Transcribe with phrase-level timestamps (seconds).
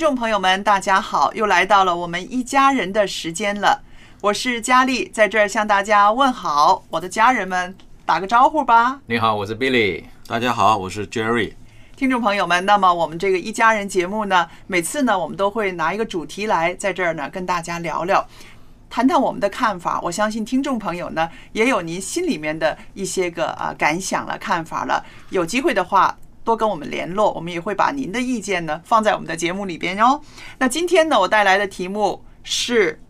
[0.00, 3.82] 众朋友们，大家好，又来到了我们一家人的时间了。
[4.22, 8.98] 我是佳丽，在这儿向大家问好，我的家人们打个招呼吧。
[9.04, 10.04] 你好，我是 Billy。
[10.26, 11.52] 大家好，我是 Jerry。
[11.96, 18.26] 听众朋友们，那么我们这个一家人节目呢，每次呢，我们都会拿一个主题来在这儿呢跟大家聊聊，
[18.88, 20.00] 谈谈我们的看法。
[20.02, 25.04] 我相信听众朋友呢，也有您心里面的一些个啊感想了、看法了。
[25.28, 26.16] 有机会的话，
[26.50, 30.20] 多跟我们联络，我们也会把您的意见呢放在我们的节目里边哦。
[30.58, 33.00] 那今天呢，我带来的题目是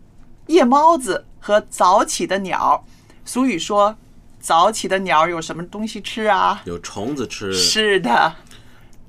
[0.45, 2.85] 夜猫子和早起的鸟。
[3.25, 3.97] 俗语说，
[4.39, 6.61] 早起的鸟有什么东西吃啊？
[6.65, 8.35] 有虫子吃，是的。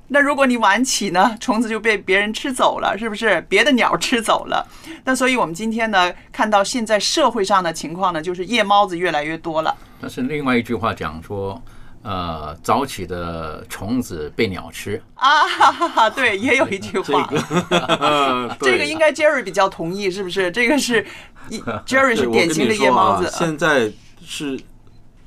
[0.09, 3.39] 那如果你晚起呢，虫子就被别人吃走了，是不是？
[3.51, 4.67] 别的鸟吃走了。
[5.05, 9.77] 那所以我们今天呢，看到现在社会上的情况呢，就是夜猫子越来越多了。
[10.01, 11.61] 但是另外一句话讲说，
[12.03, 15.01] 呃，早起的虫子被鸟吃。
[15.15, 17.29] 啊，哈哈哈，对，也有一句话，
[18.61, 20.51] 这个 应该 Jerry 比较同意，是不是？
[20.51, 21.07] 这个是
[21.49, 23.31] 一 Jerry 是典型的夜猫子。
[23.33, 23.93] 现在
[24.25, 24.59] 是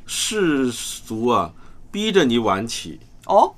[0.06, 1.52] 世俗啊，
[1.92, 3.54] 逼着你晚起，哦，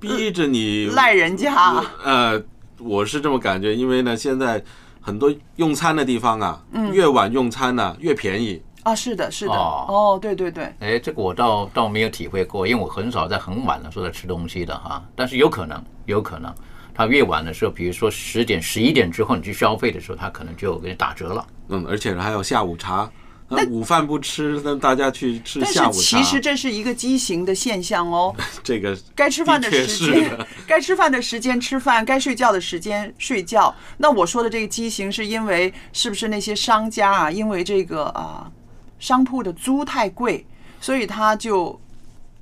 [0.00, 1.82] 逼着你赖人家。
[2.02, 2.42] 呃，
[2.78, 4.62] 我是这么感觉，因为呢，现在
[5.00, 8.60] 很多用餐的地方啊，嗯越晚用餐呢、越便宜。
[8.82, 15.02] 啊，是的，是的，哦哦，对对对，哎，这个我倒倒没有体会过，因为我很少在很晚的时候在吃东西的哈。
[15.14, 16.54] 但是有可能，有可能，
[16.94, 21.46] 他越晚的时候，比如说十点、十一点之后你去消费的时候，他可能就给你打折了。
[21.68, 23.10] 嗯，而且还有下午茶。
[23.50, 25.98] 那午饭不吃，那大家去吃下午茶。
[26.18, 28.36] 其实这是一个畸形的现象哦。
[28.62, 33.74] 这个该吃饭的时间，该吃饭的时间吃饭，该睡觉的时间睡觉。
[33.96, 38.52] 那我说的这个畸形，是因为是不是那些商家啊，因为这个啊
[38.98, 40.44] 商铺的租太贵，
[40.80, 41.78] 所以他就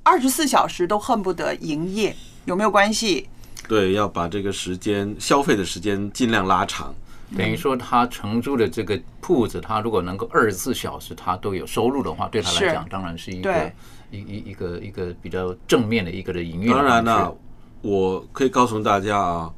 [0.03, 3.27] 二十四小时都恨不得营业，有没有关系？
[3.67, 6.93] 对，要把这个时间消费的时间尽量拉长。
[7.35, 13.71] 等于说他承租的这个铺子，他如果能够二十四小时他都有收入的话，对他来讲当然是一个
[14.11, 17.35] 一一一个一个比较正面的一个的营运当然了，
[17.81, 19.51] 我可以告诉大家啊，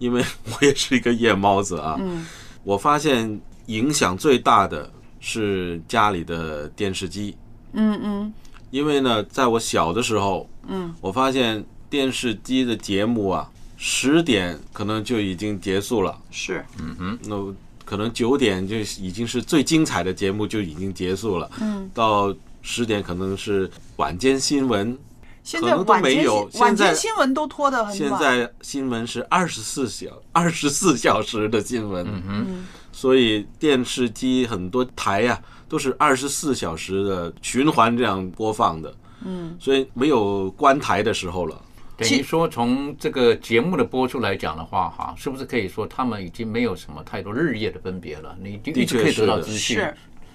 [0.00, 2.26] 因为我也是一个夜猫子啊，嗯
[2.64, 4.90] 我发现影响最大的
[5.22, 7.34] 是家里的电视机，
[7.72, 8.34] 嗯嗯。
[8.70, 24.96] 因为呢，在我小的时候，嗯，我发现电视机的节目啊，十点可能就已经结束了，是，嗯哼，那可能九点就已经是最精彩的节目就已经结束了，嗯，到十点可能是晚间新闻，
[25.42, 27.94] 现在可能都晚间没有现在间新闻都拖得很晚。
[27.94, 38.94] 现在新闻是二十四小二十四 小时的新闻，嗯所以电视机很多台呀、都是二十四小时的循环这样播放的，
[39.24, 41.60] 嗯，所以没有关台的时候了。
[41.96, 48.36] 等于说从这个节目的播出来讲的话，哈，是不是可以说他们已经没有什么太多日夜的分别了？
[48.40, 49.78] 你就一直可以得到资讯，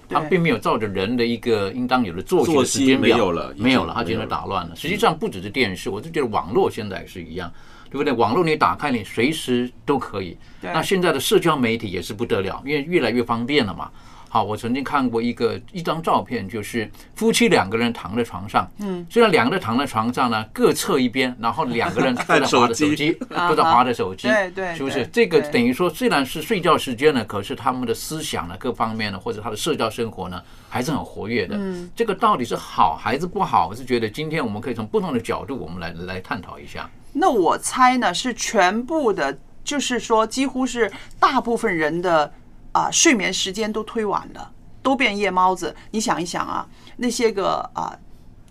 [0.08, 4.74] 是，他并没有照着人的一个应当有的作息的时间表没有了没有了，它简直没有了打乱了。
[4.74, 7.52] 实际上不只是电视，我就觉得网络现在也是一样，
[7.90, 8.12] 对不对？
[8.12, 10.36] 网络你打开，你随时都可以。
[10.60, 13.90] 那现在的社交媒体也是不得了，因为越来越方便了嘛。
[14.28, 23.12] 好，我曾经看过一个一张照片，就是夫妻两个人躺在床上，嗯，虽然两个人躺在床上呢，各侧一边，然后两个人 都在划着手机，
[23.48, 25.06] 都在划着手机，对对，是不是？
[25.06, 31.56] 这个等于说，虽然是睡觉时间呢，可是他们的思想呢，各方面呢，或者他的社交生活呢，还是很活跃的。
[31.58, 33.68] 嗯，这个到底是好还是不好？
[33.68, 36.88] 我是觉得今天我们可以从不同的角度，我们来来探讨一下。
[37.12, 42.32] 那我猜呢，是全部的，就是说，几乎是大部分人的
[42.78, 44.52] 啊睡眠时间都推晚了。
[44.80, 46.66] 都变夜猫子，你想一想啊，
[46.96, 47.92] 那些个啊，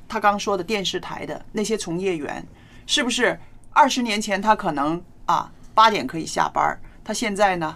[0.08, 2.46] 他刚说的电视台的那些从业员，
[2.86, 3.40] 是不是
[3.72, 7.76] 二十年前他可能啊八点可以下班，他现在呢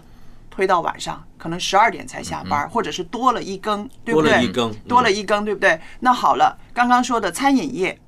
[0.51, 4.29] 推到晚上，可能十二点才下班，或者是多了一更，对不对？
[4.29, 5.81] 多了一更，多了一更，对不对？
[6.01, 7.99] 那好了，刚刚说的餐饮业，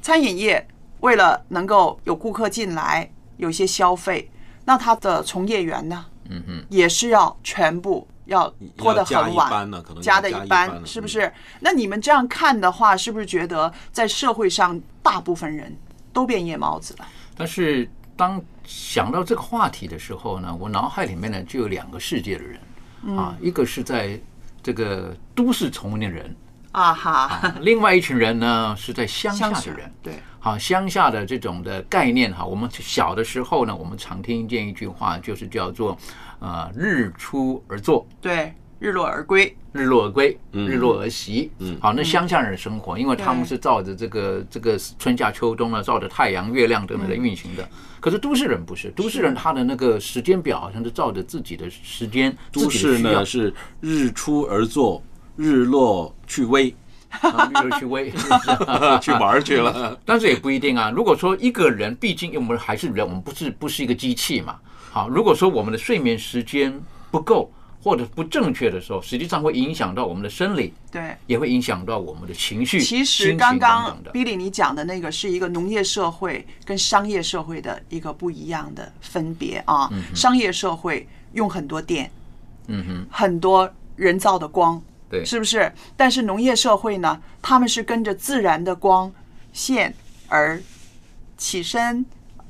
[0.00, 0.64] 餐饮业
[1.00, 4.30] 为了能够有顾客进来，有些消费，
[4.66, 8.06] 那他的从业员呢，嗯哼，也是要全部。
[8.28, 8.46] 要
[8.76, 9.72] 拖得很晚，
[10.02, 11.32] 加的一般，是不是？
[11.60, 15.74] 那你们这样看的话，是不是觉得在社会上大部分人
[16.12, 17.08] 都变夜猫子了？
[17.34, 24.20] 但是当想到这个话题的时候呢，我脑海里面呢就有两个世界的人啊，一个是在
[24.62, 26.36] 这个都市丛林的人
[26.72, 35.96] 啊哈，另外一群人呢是在乡下的人，对，好乡下的这种的概念哈，我们小的时候呢，我们常听见一句话，就是叫做。
[36.40, 41.50] 呃，日出而作，对，日落而归，日落而归，日落而息。
[41.58, 47.68] 嗯，好，那乡下人生活，因为他们是照着这个这个春夏秋冬呢，照着太阳、月亮等等来运行的。
[47.98, 52.32] 可是都市人不是，都市人他的那个时间表好像是照着自己的时间。
[52.52, 55.02] 都市呢是日出而作，
[55.34, 56.72] 日落去微，
[57.10, 58.12] 日落去喂，
[59.00, 59.98] 去玩去了。
[60.04, 60.90] 但是也不一定啊。
[60.90, 64.56] 如果说一个人，毕竟我们还是人，我们不是不是一个机器嘛。
[64.90, 67.50] 好，如果说我们的睡眠时间不够
[67.82, 72.80] 或者不正确的时候，实际上会影响到我们的生理，对，也会影响到我们的情绪。
[72.80, 79.88] 其实刚刚 Billy 你讲的那个是一个农业社会跟商业社会的一个不一样的分别啊。
[80.14, 82.10] 商业社会用很多电，
[82.66, 85.72] 嗯哼，很多人造的光，对，是不是？
[85.96, 89.12] 但是农业社会呢，他们是跟着自然的光
[89.52, 89.94] 线
[90.28, 90.60] 而
[91.36, 92.04] 起身，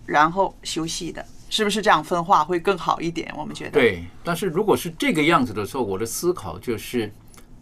[0.06, 1.24] 然后休息的。
[1.50, 3.32] 是不是这样分化会更好一点？
[3.34, 4.04] 我们觉得对。
[4.22, 7.10] 但是如果是这个样子的时候，我的思考就是，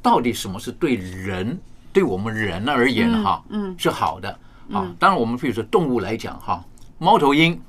[0.02, 1.56] 到底什么是对人，
[1.92, 4.28] 对我们人而言哈，嗯，是好的
[4.72, 4.92] 啊。
[4.98, 6.64] 当然，我们比如说动物来讲哈，
[6.98, 7.62] 猫头鹰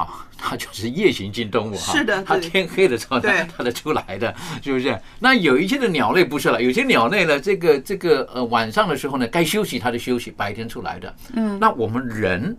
[0.00, 4.98] 啊， 它就是夜行性动物哈，是的，它天黑的时候它它才出来的，是不是？
[5.18, 11.14] 那有一些的鸟类不是了，有些鸟类呢，这个这个呃晚上的时候呢，该休息它就休息，白天出来的。
[11.34, 12.56] 嗯，那我们人。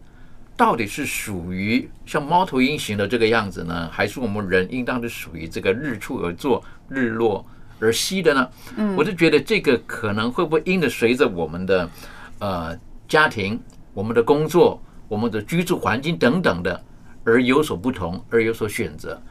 [0.57, 7.45] 到底是属于像猫头鹰型的这个样子呢，还是我们人应当是属于这个日出而作、日落
[7.79, 8.49] 而息的呢？
[8.75, 11.89] 嗯，我就觉得这个可能会不会因着随着我们的
[12.39, 12.77] 呃
[13.07, 13.57] 家庭、
[13.93, 16.83] 我们的工作、我们的居住环境等等的
[17.23, 19.21] 而有所不同，而有所选择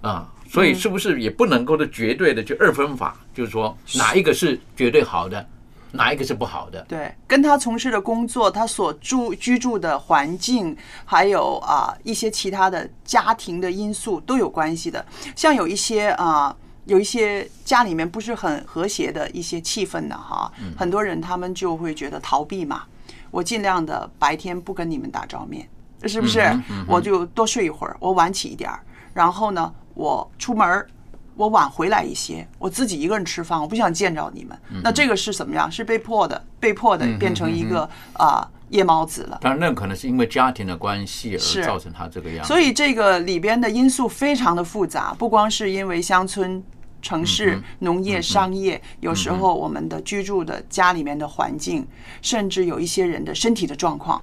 [0.00, 0.32] 啊？
[0.48, 5.44] 所以是不是也不能够的绝对的就二分法，就是说哪一个是绝对好的？
[5.92, 6.84] 哪一个是不好的？
[6.88, 15.04] 对，跟他从事的工作，他所住居住的环境，还有啊一些其他的家庭的因素都有关系的。
[15.34, 16.54] 像有一些啊，
[16.84, 22.82] 有一些家里面不是很和谐的一些气氛的哈，很多人他们就会觉得逃避嘛，
[23.30, 25.66] 我尽量的白天不跟你们打照面，
[26.06, 26.40] 是不是？
[26.86, 28.80] 我就多睡一会儿，我晚起一点儿，
[29.12, 30.86] 然后呢，我出门
[31.34, 34.58] 我晚回来一些，我自己一个人吃饭，我不想见着你们。
[34.82, 35.70] 那这个是怎么样？
[35.70, 39.38] 是被迫的，被迫的变成一个啊夜猫子了。
[39.42, 42.48] 当然，那可能是因为家庭的关系而造成他这个样子。
[42.48, 46.64] 所以这个里边的因素非常的复杂，不光是因为乡村、
[47.02, 51.86] 城市、农业、商业，有时候我们的居住的家里面的环境，
[52.22, 54.22] 甚至有一些人的身体的状况。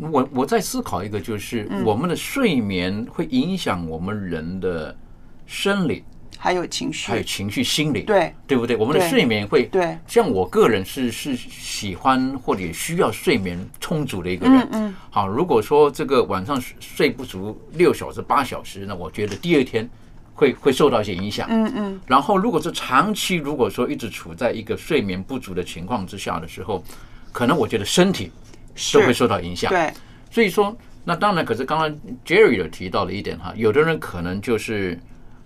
[0.00, 4.96] 我我在思考一个，就是我们的睡眠会影响我们人的
[5.46, 6.04] 生理。
[6.40, 8.76] 还有情绪，还有情绪、心理，对对不对？
[8.76, 14.60] 我们的睡眠会，对，像我个人是是喜欢或者需要睡眠充足的一个人。
[14.60, 14.96] 嗯嗯。
[15.10, 19.90] 好，如果说这个晚上睡不足六小时、八小时，那我觉得第二天
[20.32, 21.44] 会会受到一些影响。
[21.50, 22.00] 嗯嗯。
[22.06, 26.84] 然后，如果是长期，如果说一直处在一个睡眠不足的情况之下的时候，
[27.32, 28.30] 可能我觉得身体
[28.94, 29.70] 都会受到影响。
[29.70, 29.92] 对。
[30.30, 31.90] 所以说，那当然，可是刚刚
[32.24, 34.98] Jerry 有提到了一点哈，有的人可能就是。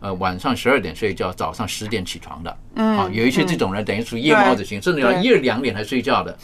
[0.04, 6.36] 呃，晚上十二点睡觉，早上十点起床的，嗯，啊，有一些这种人等于属于夜猫子型，甚至要一两点才睡觉的。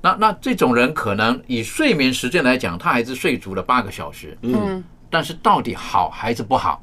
[0.00, 6.82] 那那这种人可能以睡眠时间来讲，他还是睡足了八个小时，嗯，但是到底好还是不好？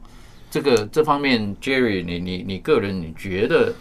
[0.49, 3.73] 这个这方面，Jerry，你你你个人你觉得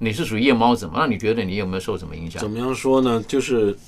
[0.00, 0.94] 你是属于夜猫子吗？
[0.96, 2.50] 那你觉得你有没有受什么影响怎？
[2.50, 3.22] 么样说呢？
[3.28, 3.78] 就是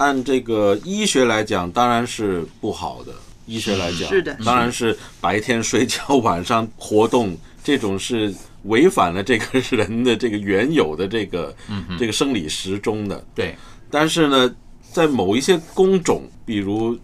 [0.00, 3.12] 按这个医学来讲，当然是不好的。
[3.46, 11.54] 医学来讲，是的当然是白天睡觉，晚上活动，这种是违反了这个人的这个原有的这个、
[11.98, 13.22] 这个生理时钟的。
[13.34, 13.54] 对，
[13.90, 14.54] 但是呢，
[14.90, 16.98] 在某一些工种，比如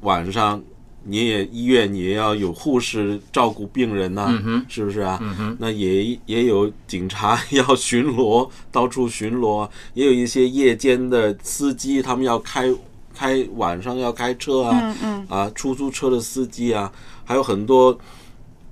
[0.00, 0.62] 晚上
[1.08, 5.18] 你也医院也要有护士照顾病人呐、是不是啊？
[5.58, 12.72] 那也也有警察要巡逻，到处巡逻，也有一些夜间的司机，他们要开
[13.14, 14.96] 开晚上要开车啊，
[15.28, 16.92] 啊，出租车的司机啊，
[17.24, 17.98] 还有很多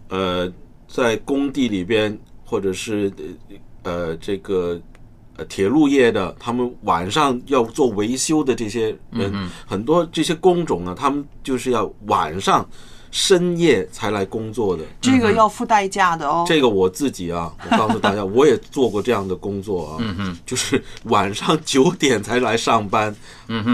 [0.08, 0.52] 呃，
[0.86, 3.12] 在工地里边或者是
[3.82, 4.80] 呃这个
[5.36, 9.32] 呃铁路业的，他们晚上要做维修的这些人，
[9.66, 12.66] 很多这些工种呢，他们就是要晚上
[13.16, 14.84] 深夜才来工作的。
[15.00, 16.44] 这个要付代价的哦。
[16.46, 23.16] 这个我自己啊，我告诉大家， 我也做过这样的工作啊，就是晚上九点才来上班，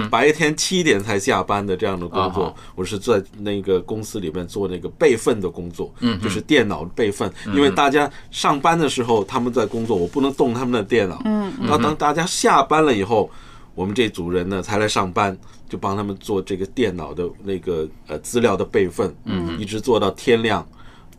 [0.08, 2.54] 白天七点才下班的这样的工作啊。
[2.76, 11.20] 我是在那个公司里面做那个备份的工作，就是电脑备份，因为大家上班的时候他们在工作，我不能动他们的电脑。
[11.24, 13.28] 嗯，那当大家下班了以后，
[13.74, 15.36] 我们这组人呢才来上班，
[15.68, 20.66] 就帮他们做这个电脑的那个呃资料的备份，嗯，一直做到天亮。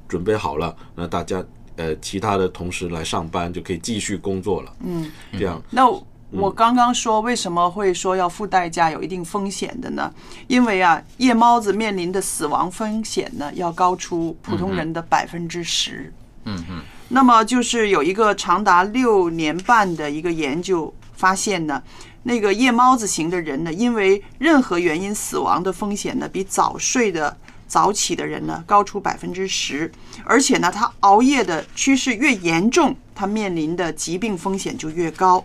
[0.05, 1.43] 准备好了，那大家
[1.75, 4.72] 呃其他的同事来上班就可以继续工作了。
[4.81, 5.88] 嗯，这样那
[6.29, 10.13] 我刚刚说为什么会说要付代价，有一定风险的呢？
[10.48, 16.13] 因为啊，夜猫子面临的死亡风险呢，要高出普通人的百分之十。
[16.45, 21.81] 嗯嗯，那么就是有一个长达六年半的一个研究发现呢，
[22.24, 27.38] 那个夜猫子型的人呢，因为任何原因死亡的风险呢，比早睡的。
[27.65, 29.92] 早起的人呢，高出百分之十，
[30.25, 35.44] 而且呢，他熬夜的趋势越严重，他面临的疾病风险就越高。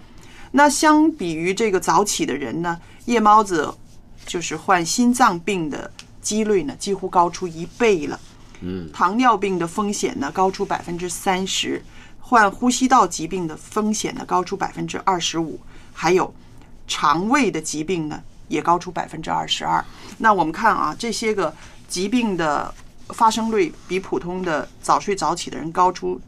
[0.50, 3.72] 那相比于这个早起的人呢，夜猫子
[4.26, 8.20] 就是患心脏病的几率呢，几乎高出一倍了。
[8.60, 11.80] 嗯，糖尿病的风险呢，高出百分之三十；
[12.20, 15.58] 患呼吸道疾病的风险呢，高出百分之二十五；
[15.94, 16.34] 还有
[16.88, 19.84] 肠胃的疾病呢，也高出百分之二十二。
[20.16, 21.54] 那我们看啊，这些个
[21.86, 22.74] 疾病的
[23.10, 26.20] 发生率比普通的早睡早起的人高出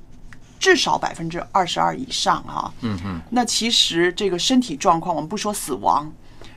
[0.59, 6.13] 至少百分之二十二以上哈、嗯嗯，那其实这个身体状况，我们不说死亡，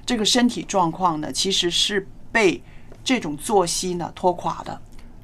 [0.05, 2.61] 这个身体状况呢，其实是被
[3.03, 4.79] 这种作息呢拖垮的。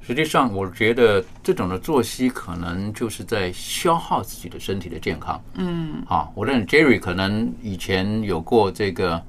[0.09, 5.39] 实际上，我觉得这种的作息可能就是在消耗自己的身体的健康。
[5.53, 9.21] 嗯，好，我认为 Jerry 可能以前有过这个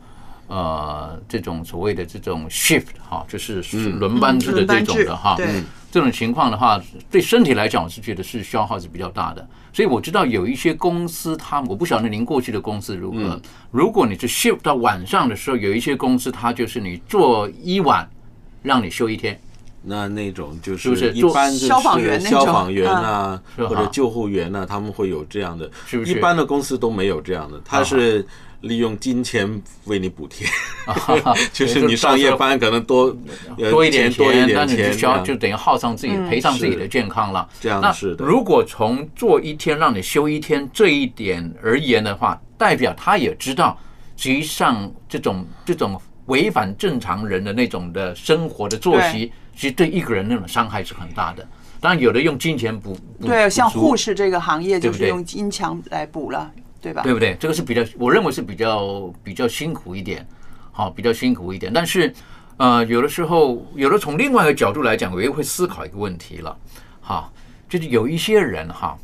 [0.47, 3.61] 呃这种所谓的这种 shift 哈，就是
[3.91, 5.37] 轮班制的这种的哈。
[5.41, 9.47] 嗯，这种情况的话，对身体来讲，我是觉得是消耗是比较大的。
[9.75, 13.39] 所以我知道有一些公司，他我不晓得您过去的公司如何。
[13.71, 18.09] 如果你是 shift 到晚上的时候，有一些公司它就是你做一晚，
[18.63, 19.39] 让你休一天。
[19.83, 25.71] 那那种就是一般就是消防员消防员啊，嗯或者救护员啊，他们会有这样的。
[26.07, 28.25] 一般的公司都没有这样的，他是
[28.61, 30.47] 利用金钱为你补贴，
[31.51, 33.17] 就是你上夜班可能多
[33.57, 37.49] 呃多一点钱多一点但你钱就需要就等于耗上自己，赔上自己的健康了。
[37.59, 38.23] 这样那是的。
[38.23, 43.79] 如果从做一天让你休一天这一点而言的话，代表他也知道，
[44.19, 51.47] 实际上这种这种违反正常人的那种的生活的作息，其实对一个人那种伤害是很大的。
[51.81, 56.51] 当然，有的用金钱补，对，像护士这个行业就是用金钱来补了，
[56.81, 57.03] 对吧？
[57.03, 57.37] 对不对？
[57.39, 60.27] 这个是比较，我认为是比较比较辛苦一点，
[60.73, 61.71] 好，比较辛苦一点。
[61.71, 62.11] 但是，
[62.57, 66.57] 呃，有的时候，有的从另外一个角度来讲，我也会思考一个问题了，
[67.03, 67.31] 哈，
[67.69, 68.97] 就是有一些人哈，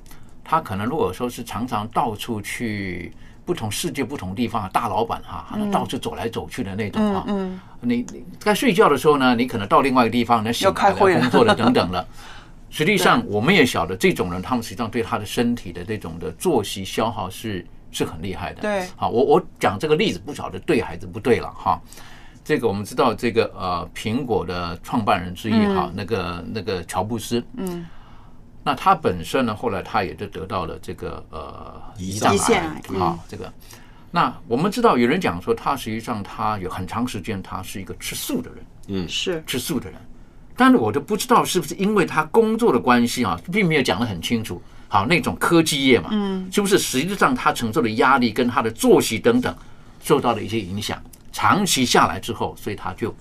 [0.43, 3.13] 他可能如果说是常常到处去
[3.45, 12.07] 不同世界、不同地方的，大老板哈，他到处走来走去的那种哈，嗯，你你在睡觉的时候呢，你可能到另外一个地方，呢醒要开会工作了等等了。
[12.69, 18.61] 实际上，我们也晓得这种人，他们实际上对他的身体的这种的作息消耗是是很厉害的。
[18.61, 21.81] 对好，我我讲这个例子不晓得对还是不对了哈。
[22.45, 27.87] 这个我们知道，这个呃，苹果的创办人之一哈，那个那个乔布斯，嗯，
[28.63, 33.51] 那他本身呢，后来他也就得到了这个呃胰脏癌癌嗯哈，这个。
[34.17, 40.01] 那我们知道，有人讲说，他实际上他有很长时间他是一个吃素的人，嗯是吃素的人，
[40.57, 44.63] 但是我都不知道是不是因为他工作的关系啊，并没有讲得很清楚。
[44.89, 49.55] 好，那种科技业嘛，嗯，是不是实际上他承受的压力跟他的作息等等
[50.01, 50.99] 受到了一些影响？
[51.31, 53.15] 长期下来之后，所以他就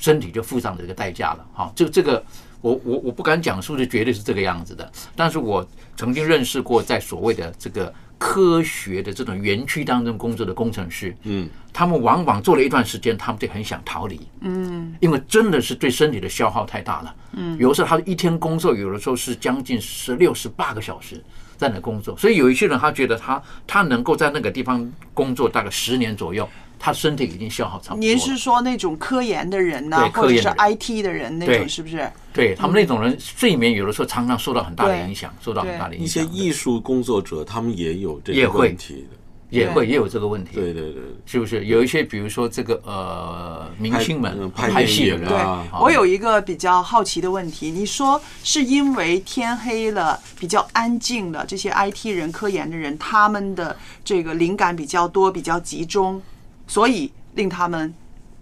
[0.00, 1.46] 身体就付上了这个代价了。
[1.52, 2.24] 好，就这个
[2.62, 5.68] 我我我不敢讲是不是绝对是这个样子的，但是我
[5.98, 21.24] 曾经认识过在所谓的这个科学的这种园区当中工作的工程师，嗯，他们往往做了一段时间，他们就很想逃离，嗯，因为真的是对身体的消耗太大了，嗯，有的时候他一天工作，有的时候是将近十六、十八个小时
[21.56, 26.46] 在那工作，所以有一些人他觉得他他能够在那个地方工作大概十年左右，
[26.80, 28.00] 他身体已经消耗差不多。
[28.00, 31.38] 您是说那种科研的人呢、对或者是 IT 的人。
[31.38, 32.10] 那种，是不是？
[32.32, 36.24] 对他们那种人睡眠有的时候常常受到很大的影响，受到很大的影响。
[36.24, 38.94] 一些，艺术工作者，他们也有这个问题。
[39.10, 39.16] 的。
[39.50, 40.50] 也会也有这个问题。
[40.54, 41.64] 对对对，是不是？
[41.64, 45.66] 有一些，比如说这个呃，明星们拍戏的人电影啊。
[45.72, 56.22] 啊，我有一个比较好奇的问题，你说是因为天黑了，比较安静了，这些 IT 人、科研的人，他们的这个灵感比较多，比较集中，
[56.70, 57.92] 所以令他们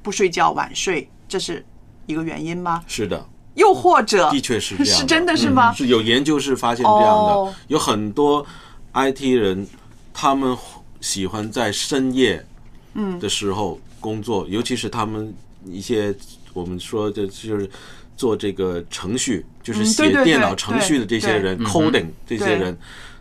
[0.03, 1.65] 不睡觉、晚睡，这是
[2.05, 2.85] 一个原因吗？
[2.87, 5.73] 是的，又或者的确是这样，是真的是吗？
[5.73, 7.55] 嗯是有研究是发现这样的，哦。
[7.69, 8.45] 有很多
[8.93, 9.67] IT 人，
[10.13, 10.55] 他们
[11.01, 12.45] 喜欢在深夜
[12.93, 13.19] 嗯。
[13.19, 15.33] 的时候工作，尤其是他们
[15.65, 16.15] 一些
[16.53, 17.71] 我们说的就是
[18.15, 22.77] 做这个程序，就是写电脑程序的这些人对，coding 这些人，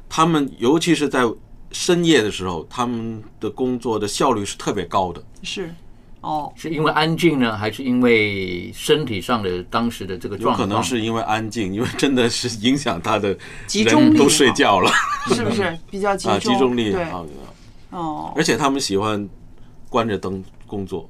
[0.09, 1.21] 他们尤其是在
[1.71, 5.21] 深夜的时候，他们的工作的效率是特别高的。
[5.43, 5.73] 是
[6.21, 10.67] 哦，是因为安静呢，还是因为身体上的当时的这个状况？
[10.67, 14.91] 可能是因为安静，因为真的是影响他的集中力都睡觉了
[15.27, 16.53] 是不是 比较集啊，中？
[16.53, 17.25] 集中力对，好。
[17.91, 19.29] 哦，而且他们喜欢
[19.89, 21.09] 关着灯工作，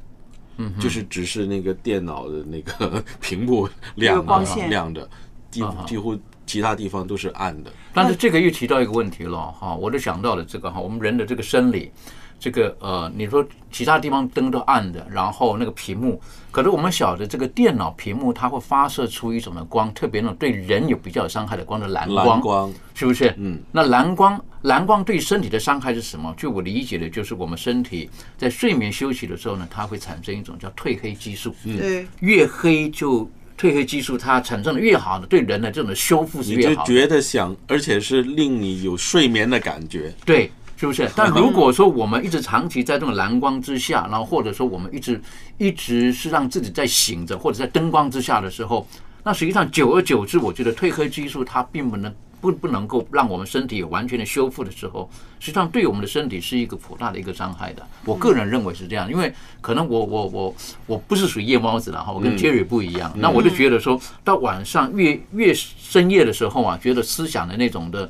[0.57, 5.09] 嗯，就是只是那个电脑的那个屏幕亮的光线亮着，
[5.49, 6.15] 几几乎
[6.47, 7.71] 其他地方都是暗的。
[7.93, 11.91] 但是这个又提到一个问题了哈，我就想到了这个哈，我们人的这个生理，
[12.39, 23.33] 这个呃，你说其他地方灯都暗的，然后那个屏幕，可是我们晓得这个电脑屏幕它会发射出一种的光，特别那种对人有比较有伤害的光的蓝光，蓝光，是不是？
[23.37, 26.33] 嗯，那蓝光，蓝光对身体的伤害是什么？
[26.37, 36.83] 据我理解的，就是我们身体在睡眠休息的时候呢，它会产生一种叫褪黑激素，嗯对，越黑就褪黑激素它产生的越好的，对人的这种修复是越好你就。
[36.85, 40.13] 觉得想，而且是令你有睡眠的感觉。
[40.23, 41.09] 对，是不是？
[41.17, 45.19] 但如果说我们一直长期在这种蓝光之下，然后或者说我们一直
[45.57, 48.87] 一直是让自己在醒着，或者在灯光之下的时候，
[49.23, 57.85] 那实际上久而久之，我觉得褪黑激素它并不能不不能够让我们身体有完全的修复的时候，实际上对我们的身体是一个颇大的一个伤害的。
[58.05, 68.09] 我个人认为是这样，因为可能我我我我不是属于夜猫子了哈，我跟 Jerry 不一样，那我就觉得说到晚上越越深夜的时候啊，觉得思想的那种的。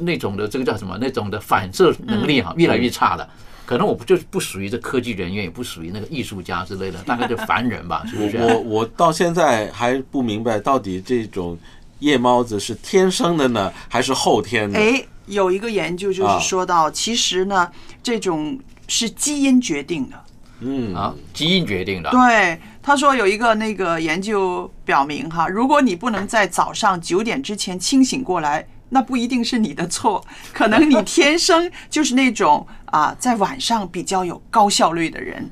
[0.00, 0.98] 那种的这个叫什么？
[1.00, 3.26] 那种的反射能力哈，越来越差了。
[3.64, 8.36] 可能我不就是不属于这科技人员，也不属于那个艺术家之类的，大概就凡人吧，是不是？
[8.36, 11.56] 我我到现在还不明白，到底这种
[12.00, 14.78] 夜猫子是天生的呢，还是后天的？
[14.78, 17.70] 哎，有一个研究就啊是说到，其实呢，
[18.02, 18.58] 这种
[18.88, 20.16] 是基因决定的。
[20.62, 22.10] 嗯啊，基因决定的。
[22.10, 35.50] 对，他说有一个那个研究表明哈，如果你不能在早上九点之前清醒过来，那不一定是你的错， 可能你天生就是那种啊，在晚上比较有高效率的人。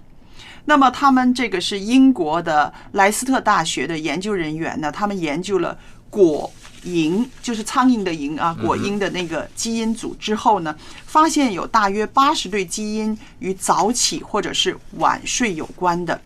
[0.67, 5.79] 那么他们这个是英国的莱斯特大学的研究人员呢，他们研究了
[6.11, 6.51] 果
[6.85, 10.75] 蝇，就是苍蝇的蝇啊，果蝇的那个基因组之后呢，
[11.07, 16.21] 发现有大约八十对基因与早起或者是晚睡有关的。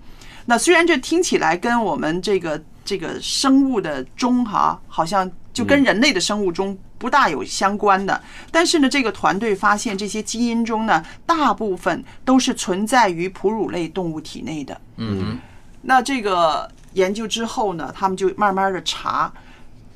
[0.47, 14.81] 那虽然这听起来跟我们这个这个生物的钟哈、好像就跟人类的生物钟不大有相关的，但是呢，这个团队发现这些基因中呢，大部分都是存在于哺乳类动物体内的。
[14.97, 15.39] 嗯
[15.83, 19.33] 那这个研究之后呢，他们就慢慢的查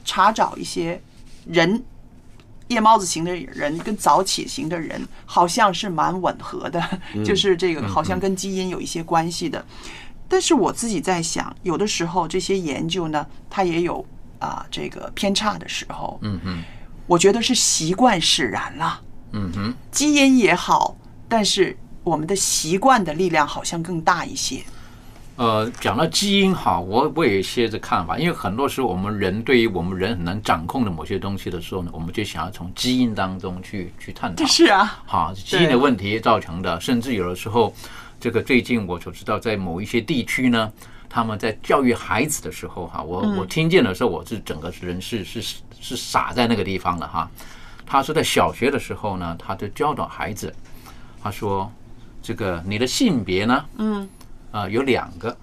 [0.06, 0.98] 查找一些
[1.44, 1.84] 人。
[2.68, 6.82] 夜猫子型的人跟早起型的人好像是蛮吻合的，
[7.24, 9.64] 就是这个好像跟基因有一些关系的。
[10.26, 14.04] 但是我自己在想，有的时候这些研究呢，它也有
[14.40, 16.18] 啊这个偏差的时候。
[16.22, 16.58] 嗯哼，
[17.06, 20.96] 我觉得是习惯使然啦，嗯哼，基因也好，
[21.28, 24.64] 但是我们的习惯的力量好像更大一些。
[25.36, 34.46] 呃，讲到基因哈，我我有一些的看法，因为很多时候我们人对于我们人很难掌控的某些东西的时候呢，我们就想要从基因当中去去探讨。
[34.46, 37.74] 是啊，好，基因的问题造成的，甚至有的时候，
[38.18, 40.72] 这个最近我所知道，在某一些地区呢，
[41.06, 45.42] 他们在教育孩子的时候，哈，我我听见的时候，我是整个人是是
[45.78, 47.30] 是傻在那个地方了哈。
[47.84, 50.50] 他说在小学的时候呢，他就教导孩子，
[51.22, 51.70] 他说，
[52.22, 54.08] 这个你的性别呢，嗯，
[54.56, 55.36] 啊，有两个，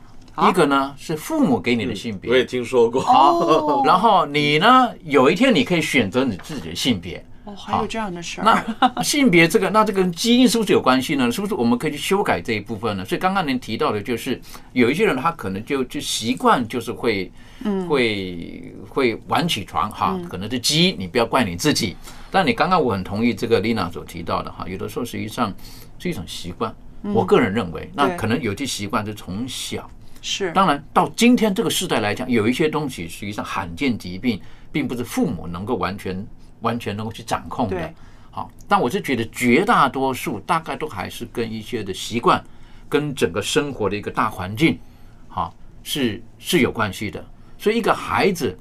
[0.50, 3.00] 一个呢是父母给你的性别，我也听说过。
[3.00, 8.66] 好然后你呢，有一天你可以选择你自己的性别，哦，还有这样的事儿。
[8.82, 11.32] 那性别这个，那这个跟基因是不是有关系呢？
[11.32, 13.06] 是不是我们可以去修改这一部分呢？
[13.06, 17.32] 所以刚刚您提到的，就是有一些人他可能就就习惯，就是会，
[17.64, 21.96] 嗯，会会晚起床哈，可能是基因，你不要怪你自己。
[22.32, 25.54] 但你刚刚我很同意这个丽娜所提到的哈，有的时候实际上
[26.00, 26.74] 是一种习惯。
[27.04, 29.90] 我个人认为，那可能有些习惯是从小
[30.22, 30.52] 是。
[30.54, 34.40] 当然，到今天这个时代来讲，有一些东西实际上罕见疾病，
[34.72, 36.26] 并不是父母能够完全
[36.62, 37.94] 完全能够去掌控的。
[38.32, 42.42] 好，但我是觉得绝大多数大概都还是跟一些的习惯，
[42.88, 44.80] 跟整个生活的一个大环境，
[45.28, 47.24] 好是是有关系的。
[47.58, 48.58] 所以一个孩子，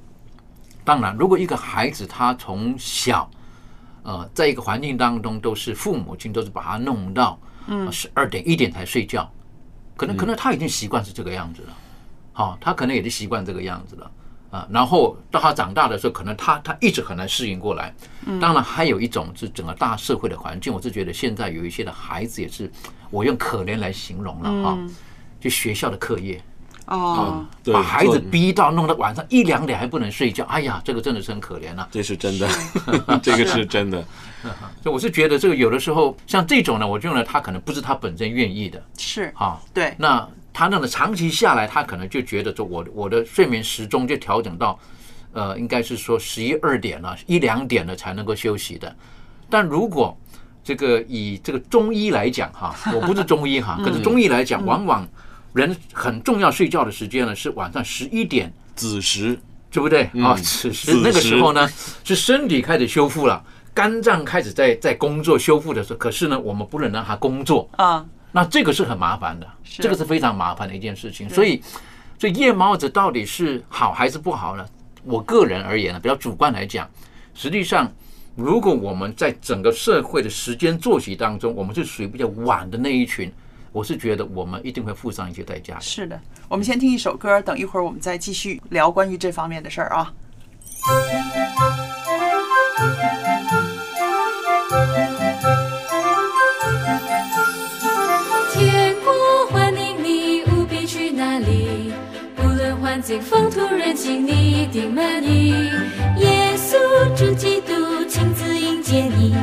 [0.85, 3.31] 当然，如果一个孩子他从小，
[4.03, 7.39] 呃，在一个环境当中都是父母亲都是把他弄到。
[7.67, 9.31] 嗯，十二点一点才睡觉，
[9.97, 11.77] 可能可能他已经习惯是这个样子了，
[12.33, 14.11] 好，他可能也是习惯这个样子了
[14.51, 14.69] 啊。
[14.71, 17.95] 然后到他长大的时候，可能他他一直很难适应过来。
[18.41, 22.71] 当然，还有一种是整个大社会的环境，我是觉得现在有一些的孩子也是，
[23.11, 24.79] 我用可怜来形容了哈，
[25.41, 26.43] 就学校的课业。
[26.93, 31.89] 哦，把孩子逼到弄到晚上一两点还不能睡觉，哎呀，这个真的是很可怜啊。
[31.91, 32.47] 这是真的，
[33.23, 34.05] 这个是真的。
[34.83, 39.95] 所以我是觉得这个有的时候像这种呢，我认为他可能不是他本身愿意的，是啊，对。
[39.97, 44.79] 那他那个长期下来，他可能就觉得说，我我的睡眠时钟就调整到，
[45.33, 48.95] 呃，应该是说十一二点了，一两点了才能够休息的。
[49.49, 50.15] 但如果
[50.63, 55.09] 这个以这个中医来讲哈，我不是中医哈，可是中医来讲，往往。
[55.53, 59.39] 人很重要睡觉的时间呢，是晚上十一点子时，
[59.71, 60.35] 对不对啊？
[60.37, 61.69] 此时那个时候呢，
[62.05, 65.99] 是身体开始修复了，肝脏开始在在工作修复的时候。
[65.99, 71.29] 可是呢，我们不能让它工作啊，那这个是很麻烦的，这个是非常麻烦的一件事情。
[71.29, 71.63] 所以，
[72.19, 74.67] 所以夜猫子到底是好还是不好呢？
[75.05, 76.89] 我个人而言呢，比较主观来讲，
[77.35, 77.93] 实际上，
[78.37, 83.31] 如果我们在整个社会的时间作息当中，我们是属于比较晚的那一群。
[83.73, 85.79] 我是觉得我们一定会付上一些代价。
[85.81, 90.13] 是的，我们先听一首歌，等一会儿我们再继续聊关于这方面的事儿啊。
[98.53, 101.93] 天国欢迎你，务必去哪里？
[102.37, 105.51] 不论环境、风土人情，你一定满意。
[106.19, 106.77] 耶稣
[107.17, 109.35] 主基督亲自迎接你，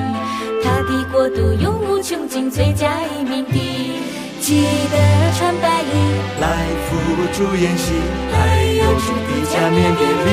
[0.64, 4.09] 他的国度永无穷尽，最佳移民地。
[4.50, 4.56] 记
[4.92, 4.98] 得
[5.38, 5.86] 穿白衣
[6.42, 6.98] 来辅
[7.38, 7.94] 助演戏，
[8.32, 8.36] 还
[8.80, 10.28] 有主的加冕典礼，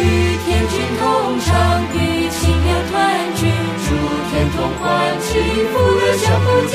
[0.00, 0.02] 与
[0.44, 1.96] 天君同唱，与
[2.28, 2.92] 亲友团
[3.36, 3.46] 聚，
[3.86, 3.88] 祝
[4.32, 4.84] 天同欢
[5.20, 5.38] 喜，
[5.72, 6.74] 福乐享不尽。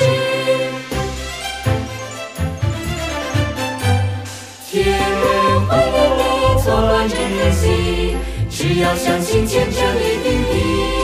[4.72, 6.22] 天人欢迎你，
[6.64, 8.16] 错乱真可惜，
[8.50, 10.99] 只要相信见证一定必。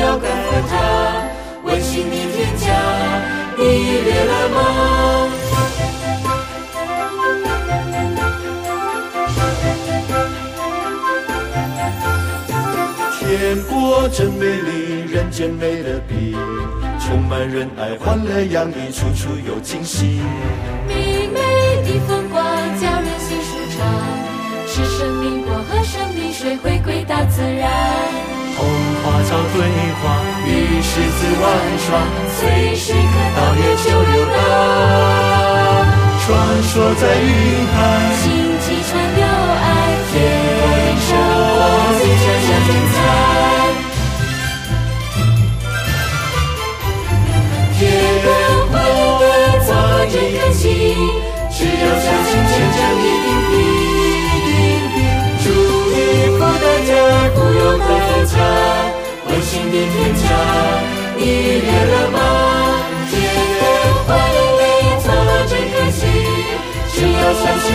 [0.00, 0.74] 要辜负他。
[1.62, 2.66] 温馨的天家，
[3.56, 3.62] 你
[4.06, 4.58] 累了吗？
[13.20, 16.36] 天国真美丽，人间美了比，
[16.98, 20.20] 充满仁爱，欢乐洋溢，处处有惊喜。
[20.88, 21.38] 明媚
[21.84, 22.44] 的风光，
[22.80, 23.86] 叫人心舒畅，
[24.66, 28.39] 是生命果和生命水，回归大自然。
[28.60, 28.68] 红
[29.02, 29.56] 花草对
[30.02, 30.48] 话，与
[30.82, 31.44] 狮子玩
[31.80, 31.88] 耍，
[32.36, 32.40] 随
[32.76, 32.94] 时可
[33.34, 34.36] 到月球流浪。
[36.20, 36.28] 传
[36.62, 37.26] 说在云
[37.72, 37.74] 海，
[38.20, 38.22] 星
[38.60, 39.66] 际传流爱，
[40.12, 40.14] 天
[40.60, 40.62] 空
[41.08, 41.58] 生活
[41.98, 42.94] 最闪闪精彩。
[47.78, 47.80] 天
[48.24, 48.28] 人
[48.68, 49.22] 欢迎你，
[49.64, 49.68] 做
[50.12, 50.62] 真可惜，
[51.50, 52.78] 只要相信见证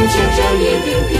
[0.05, 1.11] 要相信，见证一定必。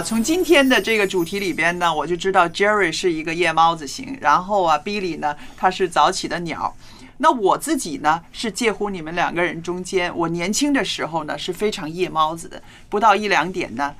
[0.00, 6.74] 那从今天的这个主题里边呢，我就知道 Jerry 是一个夜猫子型，然后啊，Billy 呢，他是早起的鸟。
[7.18, 10.10] 那我自己呢，是介乎你们两个人中间。
[10.16, 13.94] 我年轻的时候呢，是非常夜猫子的，不到一两点呢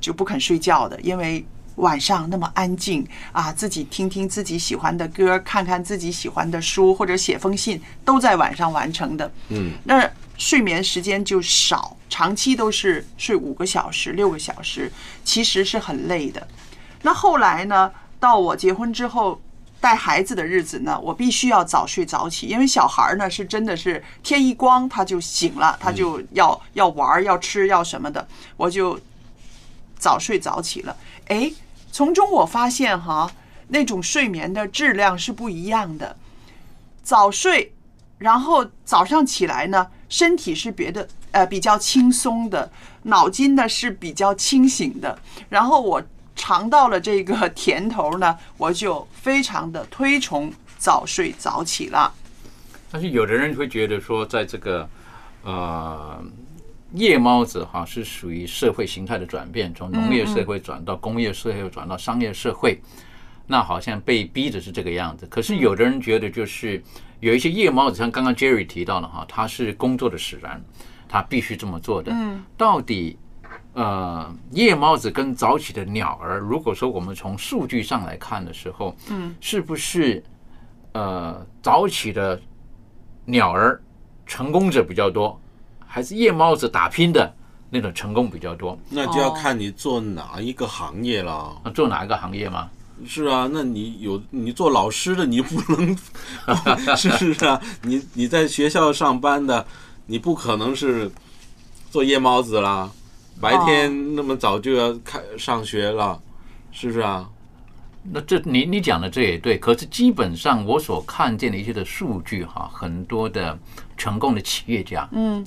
[0.00, 1.44] 就不肯睡觉的，因为
[1.74, 9.30] 晚上那么安静啊，自己听听自己喜欢的歌，看看自己喜欢的书，或者写封信，都在晚上完成的。
[9.50, 14.92] 嗯，那睡眠时间就少，长期都是睡五个小时、六个小时，
[15.24, 16.46] 其实是很累的。
[17.02, 19.40] 那后来呢，到我结婚之后。
[19.78, 28.98] 带孩子的日子呢，我必须要早睡早起，因为小孩呢是真的是天一光他就醒了，他就要要玩、要吃、要什么的，我就
[29.96, 30.96] 早睡早起了。
[31.28, 31.52] 哎，
[31.92, 33.30] 从中我发现哈，
[33.68, 36.16] 那种睡眠的质量是不一样的。
[37.04, 37.72] 早睡，
[38.18, 42.70] 然后早上起来呢，身体是别的呃比较轻松的，
[43.02, 46.02] 脑筋呢是比较清醒的，然后我。
[46.38, 52.12] 尝到了这个甜头呢， 我就非常的推崇早睡早起了。
[52.92, 54.86] 但是有的人会觉得说，在这个
[55.44, 56.22] 呃
[56.92, 62.78] 夜猫子哈是属于社会形态的转变，从农业社会转到工业社会，转到商业社会，
[63.46, 65.26] 那好像被逼着是这个样子。
[65.26, 66.82] 可是有的人觉得，就是
[67.20, 70.62] 有一些夜猫子，像刚刚 Jerry 提到了哈，他是工作的使然，
[71.08, 72.12] 他必须这么做的。
[72.12, 73.18] 嗯，到底？
[73.74, 80.24] 呃，夜猫子跟早起的鸟儿，如果说我们从数据上来看的时候，嗯，是不是
[80.92, 82.40] 呃早起的
[83.26, 83.80] 鸟儿
[84.24, 85.38] 成功者比较多，
[85.86, 87.32] 还是夜猫子打拼的
[87.68, 88.78] 那种成功比较多？
[88.88, 91.60] 那就要看你做哪一个行业了。
[91.74, 92.70] 做哪一个行业吗？
[93.04, 95.96] 是啊，那你有你做老师的，你不能
[96.96, 97.60] 是不是啊？
[97.82, 99.66] 你你在学校上班的，
[100.06, 101.10] 你不可能是
[101.90, 102.90] 做夜猫子啦。
[103.40, 106.18] 白天那么早就要开上学了，
[106.72, 107.28] 是不是啊？
[108.12, 113.58] 那这你你讲的这也对，可是基本上我所看见的一些的数据哈，很多的
[113.96, 115.44] 成功的企业家，嗯，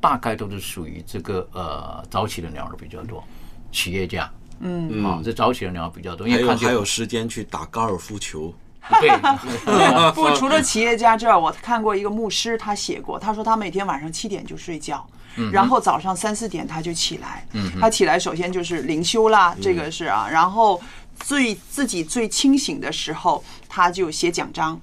[0.00, 3.22] 大概都是属于这个呃早起的鸟儿比较多，
[3.70, 4.28] 企业家，
[4.60, 8.54] 嗯啊，这早起的鸟儿比较多，因为还有还有时间去打高尔夫球。
[9.00, 9.10] 对，
[10.14, 15.06] 不，除了企业家之外，我看过一个牧师，他写过，他说他每天晚上七点就睡觉。
[15.52, 17.46] 然后早上三四点他就起来，
[17.80, 20.28] 他起来首先就是灵修啦，这个是啊。
[20.28, 20.80] 然后
[21.20, 24.78] 最自己最清醒的时候，他就写奖章，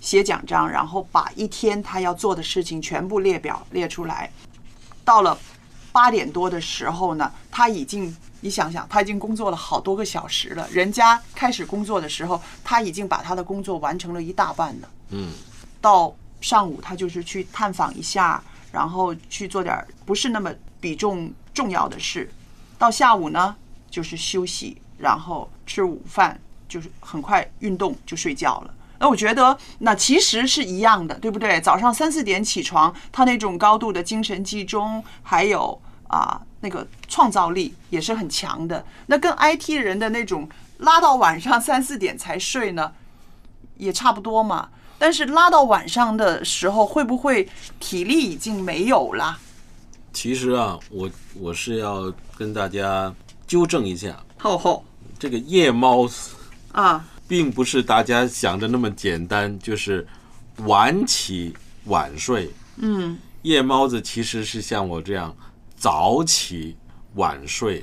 [0.00, 4.30] 写奖章，然后把一天他要做的事情全部列表列出来。
[5.04, 5.38] 到了
[5.92, 10.68] 八点多的时候呢，他已经你想想，他已经工作了好多个小时了。
[10.70, 14.88] 人家开始工作的时候，他已经把他的工作完成了一大半了。
[15.10, 15.32] 嗯，
[15.80, 18.42] 到上午他就是去探访一下。
[18.72, 20.48] 然后去做点不是那么
[20.80, 22.32] 比重重要的事，
[22.78, 23.56] 到下午呢
[23.90, 28.74] 就是休息，然后吃午饭，就是很快运动就睡觉了。
[29.00, 31.60] 那我觉得那其实是一样的，对不对？
[31.60, 35.76] 早上三四点起床，他那种高度的精神集中，还有
[36.06, 38.84] 啊那个创造力也是很强的。
[39.06, 42.92] 那跟 IT 人的那种拉到晚上三四点才睡呢，
[43.76, 44.68] 也差不多嘛。
[44.98, 49.38] 但是拉到晚上的时候，会不会体力已经没有了？
[50.12, 53.14] 其实啊，我我是要跟大家
[53.46, 54.22] 纠正一下。
[54.38, 54.84] 吼吼，
[55.18, 56.30] 这个夜猫子
[56.72, 60.06] 啊，并不是大家想的那么简单，就是
[60.64, 62.50] 晚起晚睡。
[62.76, 65.34] 嗯，夜猫子其实是像我这样
[65.80, 66.76] 早起
[67.14, 67.82] 晚睡。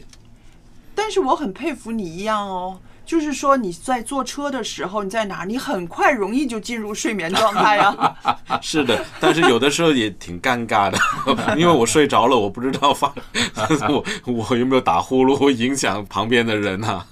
[0.93, 2.79] 但是我很佩服你一样哦。
[3.03, 8.15] 就是说你在坐车的时候，你在哪，你很快容易就进入睡眠状态啊。
[8.62, 10.99] 是的，但是有的时候也挺尴尬的，
[11.57, 13.12] 因为我睡着了，我不知道发
[13.89, 17.05] 我我有没有打呼噜影响旁边的人啊。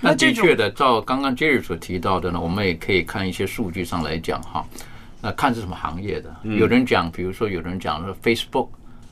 [0.00, 4.66] 那的确的，照刚刚 Jerry 所提到的呢，我们也可以看一些数据上来讲哈。
[5.20, 8.68] 那看是什么行业的，有人讲，比如说有人讲说 Facebook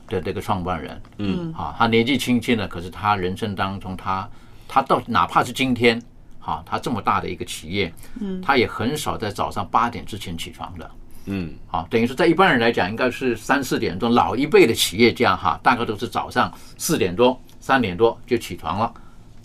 [0.07, 4.29] 的这个创办人，嗯，好，他年纪轻轻的，可是他人生当中他。
[4.67, 6.01] 他到哪怕是今天，
[6.39, 10.91] 哈，他这么大的一个企业，嗯，他也很少在早上八点之前起床的，
[11.27, 14.11] 嗯，好，等于说在一般人来讲，应该是三四点钟。
[14.11, 18.91] 老一辈的企业家哈，大概都是早上四点多、三点多就起床了。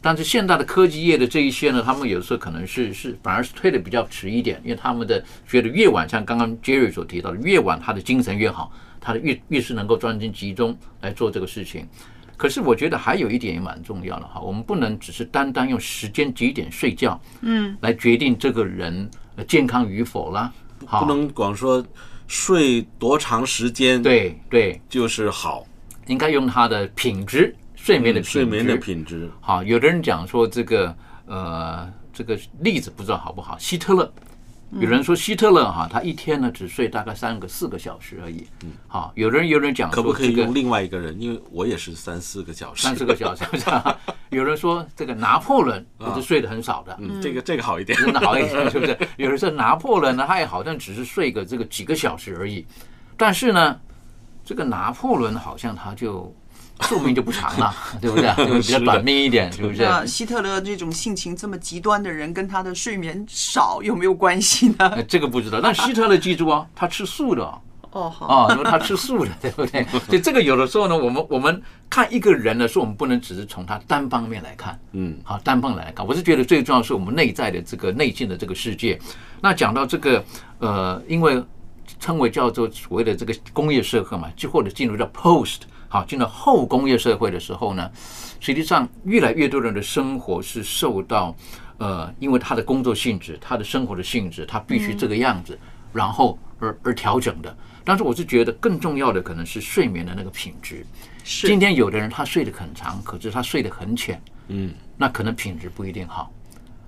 [0.01, 11.89] 但是现在的科技业的这一些呢，他们有时候可能是是反而是推的比较迟一点，因为他们的觉得越晚，像刚刚 Jerry 所提到的，越晚他的精神越好，他的越越是能够专心集中来做这个事情。
[12.37, 19.11] 可是我觉得还有一点也蛮重要的哈，我们不能只是单单用时间几点睡觉，嗯，来决定这个人
[19.47, 20.53] 健康与否啦。
[20.99, 21.85] 不能光说
[22.27, 25.67] 睡多长时间，对对，就是好，
[26.07, 29.31] 应该用他的品质，睡眠的睡眠的品质。
[29.41, 33.59] 好，有的人讲说这个呃，这个例子不知道好不好？
[33.59, 34.11] 希特勒
[34.73, 38.47] 有人说希特勒哈，他一天呢只睡大概三个四个小时而已。
[38.63, 41.21] 嗯，好，有人有人讲说可不可以这个用另外一个人？
[41.21, 43.45] 因为我也是三四个小时，三四个小时。
[44.31, 48.97] 有人说这个拿破仑也是睡得很少的，嗯，这个这个好一点，真的好一点，是不是？
[49.17, 52.65] 有人说拿破仑呢，他也好像只是睡个这个几个小时而已，
[53.17, 53.77] 但是呢，
[54.45, 56.33] 这个拿破仑好像他就
[56.83, 58.47] 寿命就不长了， 对不对？
[58.47, 59.83] 就比较短命一点，是不是？
[59.83, 64.89] 那希特勒这种性情这么极端的人，跟他的睡眠少有没有关系呢？
[64.95, 65.61] 呃这个不知道。
[65.63, 67.61] 但希特勒记住啊， 他吃素的哦。
[67.93, 69.83] 哦，好啊，因为他吃素的，对不对？
[69.85, 76.07] 所 以这个有的时候呢，我们我们看一个人的时候，我们不能只是从他单方面来看，嗯，好，单方面来看。
[76.07, 78.97] 我是觉得最重要是我们内在的这个内心的这个世界。
[79.41, 80.25] 那讲到这个，
[80.61, 81.43] 呃，因为
[81.99, 87.91] 称为叫做所谓的这个工业社会嘛，就或者进入到 post 好，进了后工业社会的时候呢，
[88.39, 91.35] 实际上越来越多人的生活是受到
[91.79, 95.59] 呃，因为他的工作性质、他的生活的性质，他必须这个样子，
[95.93, 97.55] 然后而而调整的。
[97.85, 100.87] 但是我是觉得更重要的可能是睡眠的那个品质。
[101.25, 106.33] 是今天有的人他睡得很长，可是他睡得很浅，嗯，那可能品质不一定好。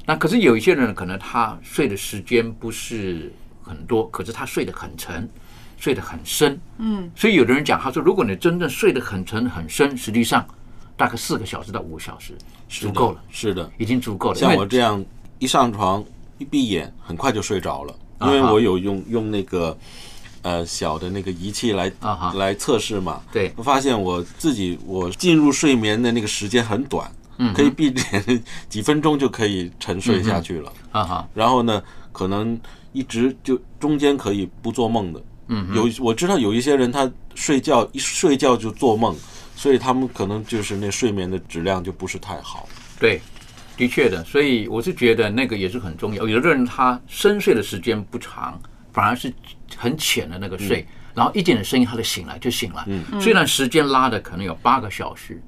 [0.06, 5.28] 那可是有一些人可能他睡的时间不是很多，可是他睡得很沉，
[5.82, 6.56] 睡得很深。
[6.78, 10.46] 嗯，所以有的人讲，他说，如果你真正睡得很沉很深，实际上
[10.96, 14.36] 大概四个小时到五个小时是的足够了，是的，已经足够了。
[14.36, 15.04] 像我这样
[15.40, 16.04] 一上床
[16.38, 19.76] 一闭眼，很快就睡着了，因为我有用用那个
[20.42, 23.20] 呃小的那个仪器来啊哈来测试嘛。
[23.32, 30.72] 对我发现我自己我进入睡眠的那个时间很短，嗯可以闭着眼几分钟就可以沉睡下去了。
[30.92, 32.56] 啊哈，然后呢，可能
[32.92, 35.20] 一直就中间可以不做梦的。
[35.52, 39.14] 嗯有我知道有一些人他睡觉一睡觉就做梦，
[39.54, 42.68] 所以他们可能就是那睡眠的质量就不是太好。
[42.98, 43.20] 对，
[43.76, 46.26] 的确的，所以我是觉得那个也是很重要。
[46.26, 48.60] 有的人他深睡的时间不长，
[48.92, 49.32] 反而是
[49.76, 52.84] 很浅的那个睡，然后一点点声音他就醒来就醒来。
[52.86, 55.42] 嗯虽然时间拉的可能有八个小时，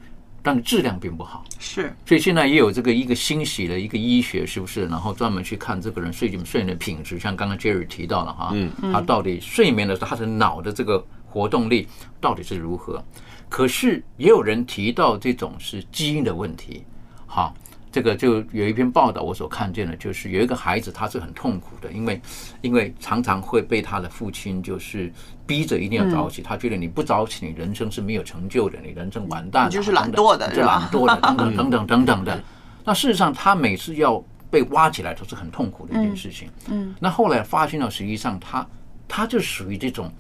[0.45, 1.43] 但质量并不好。
[1.59, 4.87] 是所以现在也有这个一个欣喜的一个医学，是不是？
[4.87, 11.89] 然后专门去看这个人睡眠睡眠的品质，像刚刚 Jerry 提到了哈，嗯他到底睡眠的时候他的脑的这个活动力
[12.21, 13.03] 到底是如何？
[13.49, 16.85] 可是也有人提到这种是基因的问题，
[17.27, 17.55] 好。
[17.95, 22.21] 这个就有一篇报道，我所看见的，就是有一个孩子他是很痛苦的，因为
[22.61, 25.13] 因为常常会被他的父亲就是
[25.47, 32.43] 逼着一定要早起，他觉得你不早起，你人生是没有成就的，你人生完蛋了，就是懒惰的是吧懒惰的，等等等等等等的。
[32.85, 36.49] 那事实上，他每次要被挖起来都是很痛苦的一件事情。
[36.67, 38.67] 嗯那后来发现到，实际上他
[39.07, 40.13] 他就属于这种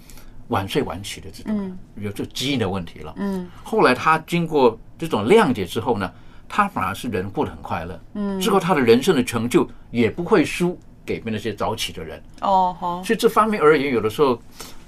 [0.46, 3.12] 晚睡晚起的这种，有这基因的问题了。
[3.16, 6.08] 嗯后来他经过这种谅解之后呢，
[6.48, 8.00] 他反而是人过得很快乐。
[8.14, 12.22] 嗯之后他的人生的成就也不会输给那些早起的人。
[12.40, 14.40] 哦好，所以这方面而言，有的时候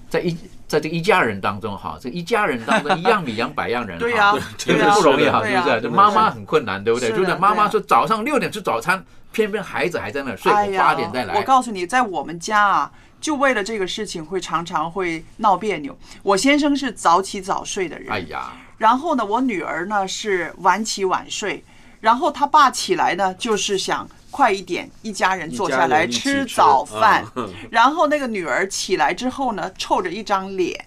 [0.09, 5.81] 在一在这一家人当中哈，这一家人当中一样米养百样人，对呀哈对呀也是不容易哈，是不是？
[5.83, 7.11] 这妈妈很困难，对不对？
[7.11, 11.37] 就是妈妈说早上六点吃早餐，偏偏孩子还在那睡，八点再来。
[11.37, 15.97] 我告诉你，在我们家啊，就为了这个事情会常常会闹别扭。
[16.23, 21.65] 我先生是早起早睡的人，哎呀，然后呢，我女儿呢是晚起晚睡，
[22.01, 27.25] 然后他爸起来呢就是想快一点，一家人坐下来吃吃早饭。
[27.37, 30.79] 嗯 然后那个女儿起来之后呢，臭着一张脸，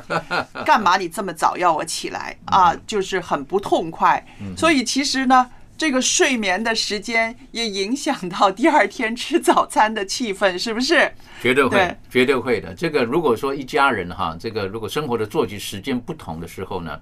[0.64, 2.74] 干嘛你这么早要我起来啊？
[2.86, 4.24] 就是很不痛快。
[4.56, 5.50] 所以其实呢。
[5.82, 11.12] 这个睡眠的时间也影响到第二天吃早餐的气氛，是不是？
[11.42, 12.72] 绝对会对，绝对会的。
[12.72, 17.00] 这个如果说一家人哈，这个如果生活的作息时间不同的时候呢，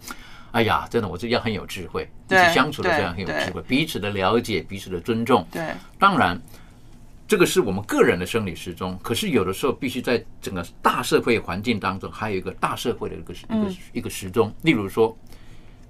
[0.53, 5.47] 哎呀，真的我这要很有智慧，一对起相处的这样很有智慧，彼此的了解，彼此的尊重。
[5.53, 5.63] 对，
[5.99, 6.41] 当然，
[7.29, 14.51] 这个是我们个人的生理时钟，可是有的时候必须在整个大社会环境当中，还有一个大社会的一个一个嗯一个时钟。
[14.63, 15.15] 例如说，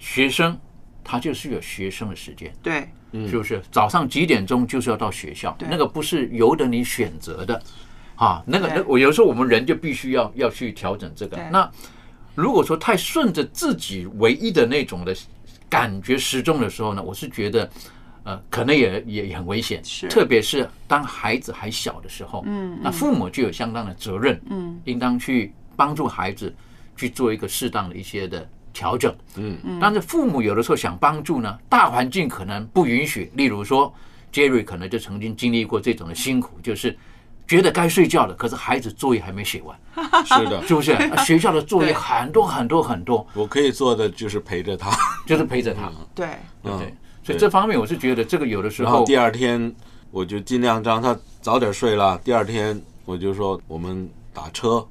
[0.01, 0.59] 学生
[1.03, 2.89] 他就是有学生的时间，对，
[3.29, 3.61] 是不是？
[3.71, 7.63] 早上几点钟就是要到学校，那个不是由得你选择的，
[8.17, 11.37] 啊，那个那我有时候我们人就必须要要去调整这个。
[11.51, 11.71] 那
[12.35, 15.17] 如果说太顺着自己唯一的那种的
[15.69, 17.71] 感觉时钟的时候呢，我是觉得。
[18.23, 20.07] 呃，可能也也也很危险，是。
[20.09, 22.79] 特别是当孩子还小的时候，嗯。
[22.83, 26.55] 那父母就有相当的责任，嗯，应当去帮助孩子
[26.95, 29.79] 去做一个适当的一些的调整，嗯。
[29.81, 33.31] 但是父母有的时候想帮助呢，大环境可能不允许。
[33.35, 33.93] 例如说
[34.33, 36.97] ，Jerry 可能就曾经经历过这种的辛苦，就是
[37.47, 39.77] 觉得该睡觉了，可是孩子作业还没写完，
[40.25, 40.93] 是的， 是不是？
[41.11, 44.91] 啊学校的作业很多很多很多，我可以做的就是陪着他，
[45.27, 46.27] 就是陪着他，对，
[46.63, 46.87] 对对？
[46.87, 46.97] 嗯？
[47.23, 49.73] 所以这方面我是觉得这个有的时候然后第二天
[50.11, 52.19] 我就尽量让他早点睡了。
[52.25, 54.85] 第二天我就说我们打车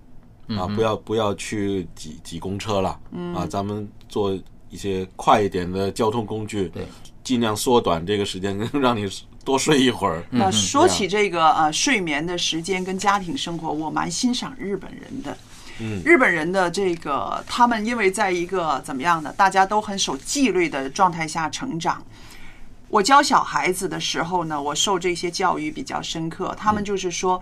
[0.57, 4.37] 啊，不要不要去挤挤公车了，嗯啊，咱们坐
[4.69, 6.87] 一些快一点的交通工具，对，
[7.23, 9.09] 尽量缩短这个时间， 让你
[9.43, 10.23] 多睡一会儿。
[10.29, 15.37] 那说起这个呃睡眠的时间跟家庭生活，我蛮欣赏日本人的。
[15.81, 22.03] 嗯日本人的这个，他们因为在一个怎么样的，大家都很守纪律的状态下成长。
[22.89, 26.53] 我教小孩子的时候呢，我受这些教育比较深刻。
[26.59, 27.41] 他们就是说，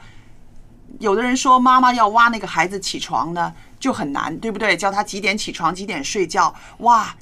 [1.00, 4.76] 有的人说妈妈要挖那个孩子起床呢，就很难，对不对？
[4.76, 7.16] 叫他几点起床，几点睡觉，哇，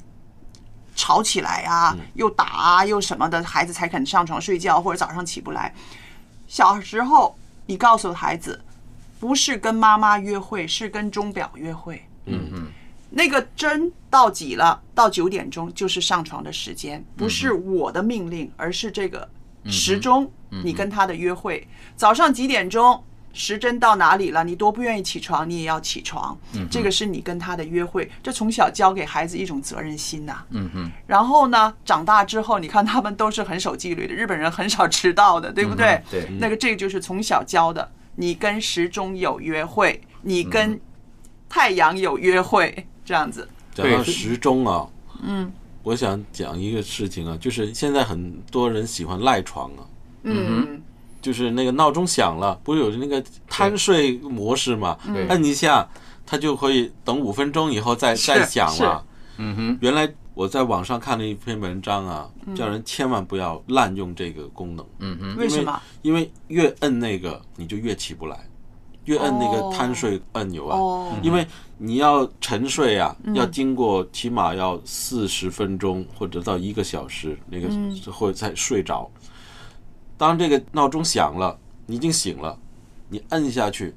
[0.94, 5.74] 吵起来啊，又打啊，又什么的，孩子才肯上床睡觉，或者早上起不来。
[6.46, 7.36] 小时候，
[7.66, 8.62] 你告诉孩子，
[9.18, 12.02] 不是跟妈妈约会，是跟钟表约会。
[12.24, 12.66] 嗯嗯，
[13.10, 19.28] 那个针到几了，到九点钟就是上床的时间，不是我的命令，而是这个
[19.66, 21.66] 时钟，你跟他的约会。
[21.96, 23.02] 早上几点钟，
[23.36, 24.42] 时针到哪里了？
[24.42, 26.36] 你多不愿意起床，你也要起床。
[26.70, 35.88] 这个是你跟他的约会，这从小教给孩子一种责任心呐、嗯哼，然后呢，长大之后，你看他们都是很守纪律的，日本人很少迟到的，对不对？
[35.88, 40.80] 嗯对那个这个就是从小教的，你跟时钟有约会，你跟
[41.46, 43.46] 太阳有约会，这样子。
[43.74, 44.88] 讲到时钟啊，
[45.22, 49.84] 嗯我想讲一个事情啊，就是现在很多人喜欢赖床啊，
[50.22, 50.82] 嗯
[51.26, 55.26] 就是那个闹钟响了，不是有那个贪睡模式嘛对？
[55.26, 55.84] 摁一下，
[56.24, 59.04] 它就可以等五分钟以后再再响了。
[59.38, 64.86] 嗯哼，原来我在网上看了一篇文章啊，叫人千万不要滥用这个功能。
[65.00, 65.82] 嗯哼，为什么？
[66.02, 68.48] 因为越摁那个，你就越起不来，
[69.06, 70.78] 越摁那个贪睡按钮啊。
[70.78, 71.44] 哦，因为
[71.76, 79.10] 你要沉睡啊，嗯要经过起码要四十分钟或者到一个小时，那个嗯会才睡着。
[80.18, 82.58] 当这个闹钟响了，你已经醒了，
[83.08, 83.94] 你摁下去，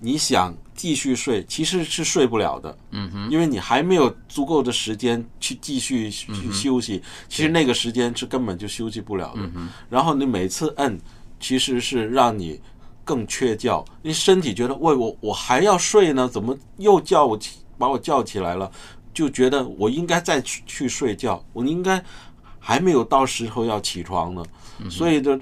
[0.00, 2.76] 你想继续睡，其实是睡不了的。
[2.90, 9.42] 嗯哼，因为你还没有足够的时间去继续去休息，其实那个时间是根本就休息不了的。
[9.54, 10.98] 嗯然后你每次摁，
[11.38, 12.60] 其实是让你
[13.04, 18.70] 更缺觉，你身体觉得喂我我还要睡呢，怎么又叫我起把我叫起来了？
[19.14, 22.02] 就觉得我应该再去去睡觉，我应该
[22.58, 24.42] 还没有到时候要起床呢，
[24.88, 25.38] 所以就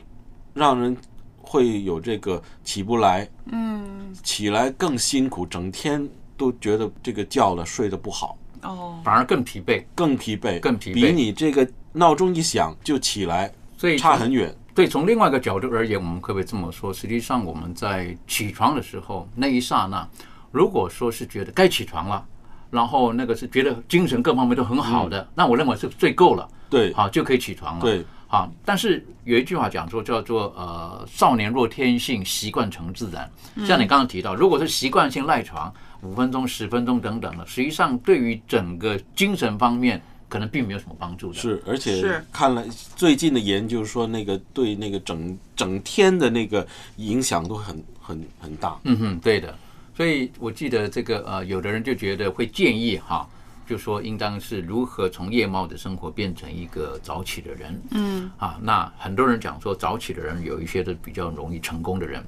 [0.54, 0.96] 让人
[1.38, 3.88] 会有这个起不来，嗯。
[4.24, 10.94] 起来更辛苦，整天都觉得这个觉了睡得不好，哦，反而更疲惫，更疲惫，更疲惫。
[10.94, 14.52] 比你这个闹钟一响就起来所以差很远。
[14.74, 16.92] 对，从另外一个角度而言，我们可不可以这么说？
[16.92, 20.06] 实际上，我们在起床的时候那一刹那，
[20.50, 22.26] 如果说是觉得该起床了，
[22.68, 26.92] 然后那个是觉得精神各方面都很好的，那我认为是睡够了，对。
[26.94, 27.80] 好就可以起床了。
[27.80, 33.28] 对，好，但是有一句话讲说叫做呃，少年若天性，习惯成自然。
[33.66, 41.34] 像你刚刚提到，如果是习惯性赖床五分钟、十分钟等等的，实际上对于整个精神方面可能并没有什么帮助的。
[41.40, 42.64] 是，而且是看了
[42.94, 46.64] 最近的研究说，那个对那个整整天的那个
[46.98, 48.78] 影响都很很很大。
[48.84, 49.52] 嗯哼，对的。
[49.96, 53.28] 所以我记得这个呃，有的人就觉得会建议哈，
[53.70, 57.82] 就说应当是如何从夜猫的生活变成一个早起的人。
[57.92, 58.28] 嗯。
[58.36, 62.20] 啊，那很多人讲说早起的人有一些是比较容易成功的人，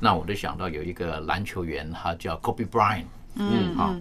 [0.00, 3.04] 那我就想到有一个篮球员，他叫 Kobe Bryant，
[3.36, 3.96] 嗯啊，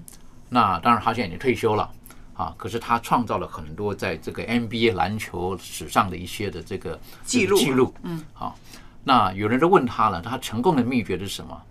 [0.49, 1.87] 那当然他现在已经退休了。
[2.33, 7.57] 啊，可是他创造了很多在这个 NBA 篮球史上的一些的这个记录。
[7.57, 8.57] 记录，嗯，好，
[9.03, 11.61] 那有人就问他了，他成功的秘诀是什么？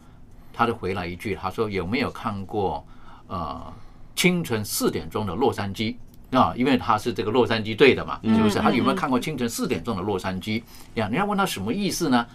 [0.53, 2.87] 他就回来一句，他说有没有看过
[3.29, 3.73] 呃
[4.19, 5.95] 清晨四点钟的洛杉矶
[6.33, 6.53] 啊？
[6.57, 8.59] 因为他是这个洛杉矶队的嘛，是不是？
[8.59, 10.61] 他有没有看过清晨四点钟的洛杉矶？
[10.95, 12.27] 呀，人家问他什么意思呢？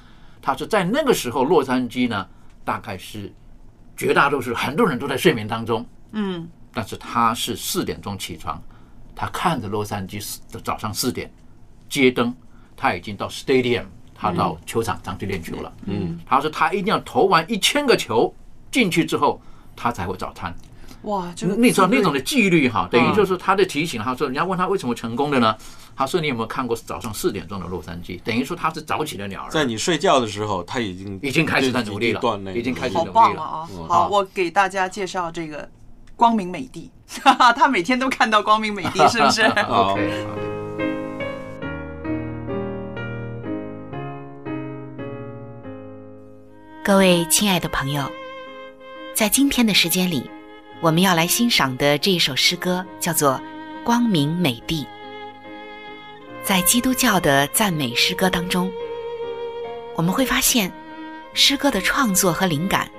[0.41, 2.25] 他说在那个时候，洛杉矶呢
[2.63, 3.29] 大概是
[3.97, 8.61] 绝大多数很多人都在睡眠当中，嗯但是他是四点钟起床，
[9.13, 11.29] 他看着洛杉矶的早上四点
[11.89, 12.33] 街灯，
[12.77, 13.83] 他已经到 stadium，
[14.15, 15.73] 他到球场上去练球了。
[15.87, 18.33] 嗯，他说他一定要投完一千个球
[18.71, 19.41] 进去之后，
[19.75, 20.55] 他才会早餐。
[21.03, 24.01] 哇，这个那种那种的纪律哈，等于嗯就是他的提醒。
[24.01, 25.55] 他说，人家问他为什么成功的呢？
[25.95, 28.19] 他说你有没有看过早上四点钟的洛杉矶？
[28.23, 29.49] 等于说他是早起的鸟儿。
[29.51, 33.67] 在你睡觉的时候，他已经已经开始在努力了锻炼，已经开始好努力了棒了啊！
[33.71, 35.69] 嗯好，我给大家介绍这个
[36.15, 36.89] 光明美帝，
[37.21, 40.25] 哈哈，他每天都看到光明美帝， 是不是？OK，
[46.83, 48.09] 各位亲爱的朋友，
[49.13, 50.29] 在今天的时间里，
[50.83, 53.39] 我们要来欣赏的这一首诗歌叫做
[53.85, 54.83] 《光明美地》。
[56.43, 58.69] 在基督教的赞美诗歌当中，
[59.95, 60.69] 我们会发现，
[61.33, 62.91] 诗歌的创作和灵感，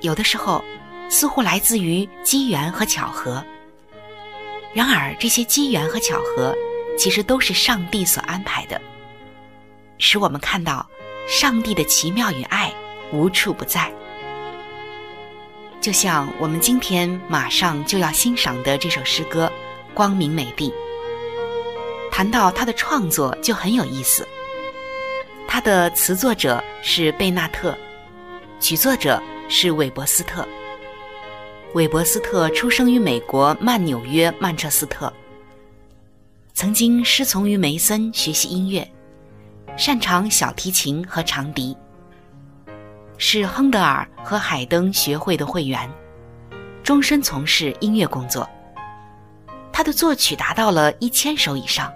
[0.00, 0.64] 有的时候
[1.08, 3.40] 似乎来自于机缘和巧合。
[4.74, 6.52] 然而，这些机缘和巧合，
[6.98, 8.82] 其实都是上帝所安排的，
[9.98, 10.84] 使我们看到
[11.28, 12.74] 上帝的奇妙与爱
[13.12, 13.92] 无处不在。
[15.86, 19.46] 就像我们今天马上就要欣赏的这首诗歌
[19.94, 20.68] 《光明美地》，
[22.10, 24.26] 谈到它的创作就很有意思。
[25.46, 27.78] 它的词作者是贝纳特，
[28.58, 30.44] 曲作者是韦伯斯特。
[31.74, 35.12] 韦伯斯特出生于美国曼纽约曼彻斯特，
[36.52, 38.84] 曾经师从于梅森学习音乐，
[39.76, 41.76] 擅长小提琴和长笛，
[43.18, 45.90] 是亨德尔和海登学会的会员，
[46.82, 48.48] 终身从事音乐工作。
[49.72, 51.92] 他的作曲达到了一千首以上，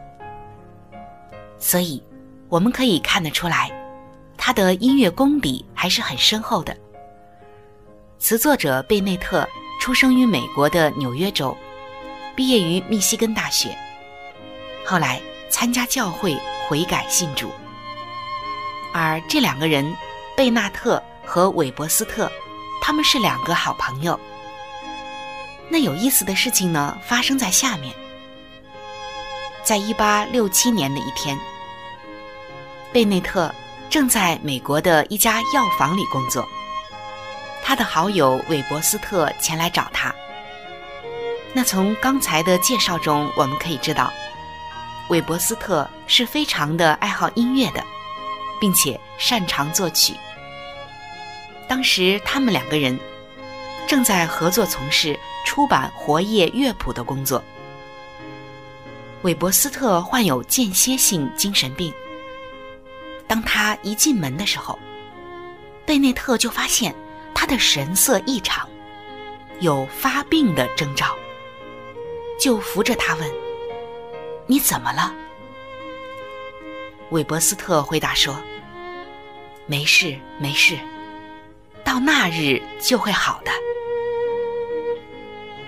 [1.59, 2.03] 所以
[2.49, 3.71] 我们可以看得出来，
[4.37, 6.77] 他的音乐功底还是很深厚的。
[8.19, 9.49] 词作者贝内特。
[9.81, 11.57] 出生于美国的纽约州，
[12.37, 13.75] 毕业于密西根大学。
[14.85, 15.19] 后来
[15.49, 16.37] 参加教会
[16.69, 17.51] 悔改信主。
[18.93, 19.97] 而这两个人，
[20.37, 22.29] 贝纳特和韦伯斯特，
[22.83, 24.19] 他们是两个好朋友。
[25.69, 27.95] 那有意思的事情呢，发生在下面。
[29.63, 31.39] 在一八六七年的一天，
[32.93, 33.55] 贝内特
[33.89, 36.45] 正在美国的一家药房里工作。
[37.63, 40.13] 他的好友韦伯斯特前来找他。
[41.53, 44.13] 那从刚才的介绍中，我们可以知道，
[45.11, 47.85] 韦伯斯特是非常的爱好音乐的，
[48.61, 50.13] 并且擅长作曲。
[51.71, 52.99] 当时他们两个人
[53.87, 55.17] 正在合作从事
[55.47, 57.41] 出版活页乐谱的工作。
[59.23, 61.95] 韦伯斯特患有间歇性精神病。
[63.29, 64.77] 当他一进门的时候，
[65.87, 66.93] 贝内特就发现。
[67.33, 68.69] 他的神色异常，
[69.61, 71.17] 有发病的征兆，
[72.39, 73.31] 就扶着他问
[74.47, 75.15] ：“你怎么了？”
[77.11, 78.39] 韦伯斯特回答说
[79.65, 80.77] ：“没事，没事，
[81.85, 83.51] 到那日就会好的。”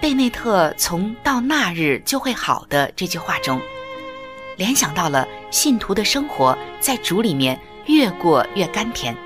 [0.01, 3.61] 贝内特从“到那日就会好的”这句话中，
[4.57, 9.17] 联想到了信徒的生活在主里面越过越甘甜，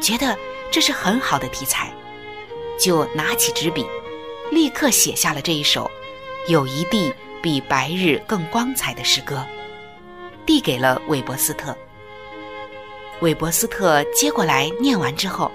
[0.00, 0.36] 觉得。
[0.70, 1.90] 这是很好的题材，
[2.78, 3.86] 就拿起纸笔，
[4.50, 5.90] 立刻写下了这一首
[6.46, 7.10] “有一地
[7.40, 9.42] 比白日更光彩”的诗歌，
[10.44, 11.74] 递给了韦伯斯特。
[13.20, 15.50] 韦伯斯特接过来念完之后，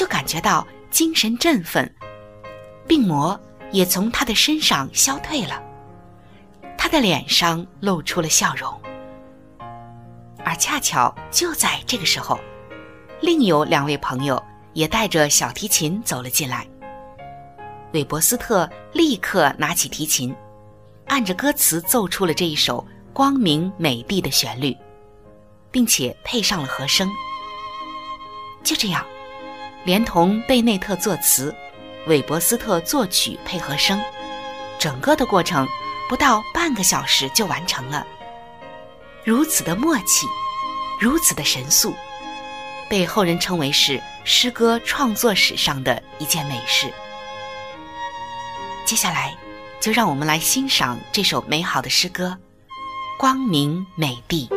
[0.00, 1.94] 就感觉到精神振奋，
[2.88, 3.38] 病魔
[3.70, 5.62] 也从他的身上消退了，
[6.78, 8.80] 他的脸上露出了笑容。
[10.42, 12.40] 而恰巧就在这个时候。
[13.20, 14.42] 另有两位朋友
[14.72, 16.66] 也带着小提琴走了进来。
[17.92, 20.34] 韦伯斯特立刻拿起提琴，
[21.08, 22.82] 按着歌词奏出了这一首
[23.12, 24.74] 光明美丽的旋律，
[25.70, 27.06] 并且配上了和声。
[28.64, 29.04] 就这样，
[29.84, 31.54] 连同贝内特作词，
[32.06, 34.00] 韦伯斯特作曲配合声，
[34.78, 35.66] 整个的过程
[36.08, 38.06] 不到半个小时就完成了。
[39.24, 40.26] 如此的默契，
[41.00, 41.94] 如此的神速。
[42.88, 46.92] 被后人称为是诗歌创作史上的一件美事。
[48.84, 49.36] 接下来，
[49.80, 52.36] 就让我们来欣赏这首美好的诗歌
[53.20, 54.50] 《光明美地》。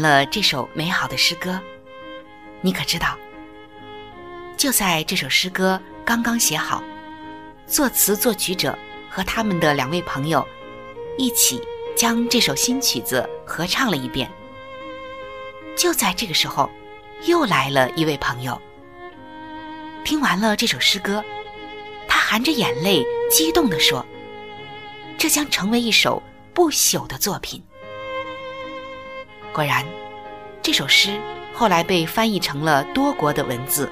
[0.00, 1.60] 了这首美好的诗歌，
[2.60, 3.16] 你可知道，
[4.56, 6.82] 就在这首诗歌刚刚写好，
[7.66, 8.78] 作词作曲者
[9.10, 10.46] 和他们的两位朋友
[11.18, 11.60] 一起
[11.96, 14.30] 将这首新曲子合唱了一遍。
[15.76, 16.70] 就在这个时候，
[17.26, 18.60] 又来了一位朋友。
[20.04, 21.24] 听完了这首诗歌，
[22.06, 24.04] 他含着眼泪，激动地说
[25.18, 26.22] ：“这将成为一首
[26.52, 27.62] 不朽的作品。”
[29.54, 29.86] 果然，
[30.60, 31.16] 这首诗
[31.52, 33.88] 后来被翻译成了多国的文字，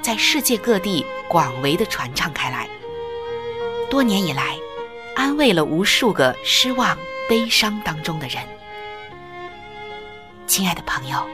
[0.00, 2.68] 在世界各地广为的传唱开来。
[3.90, 4.56] 多年以来，
[5.16, 6.96] 安慰了无数个失望、
[7.28, 8.40] 悲伤当中的人。
[10.46, 11.26] 亲爱的朋友，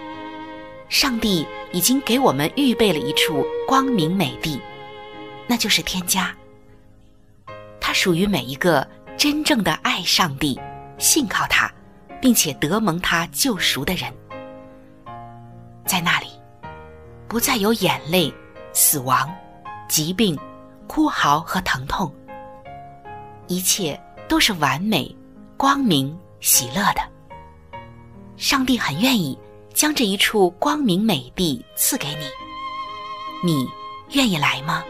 [0.89, 4.59] 上帝已经给我们预备了一处光明美地，
[5.47, 6.35] 那就是天家。
[7.79, 8.89] 它属于每一个
[9.19, 10.59] 真正的爱上帝、
[10.97, 11.71] 信靠他，
[12.21, 14.13] 并且得蒙他救赎的人。
[15.87, 16.27] 在那里，
[17.27, 18.33] 不再有眼泪、
[18.73, 19.29] 死亡、
[19.89, 20.39] 疾病、
[20.87, 22.13] 哭嚎和疼痛，
[23.49, 25.15] 一切都是完美、
[25.57, 27.01] 光明、喜乐的。
[28.37, 29.39] 上帝很愿意
[29.75, 32.27] 将这一处光明美地赐给你，
[33.45, 33.69] 你
[34.13, 34.85] 愿意来吗？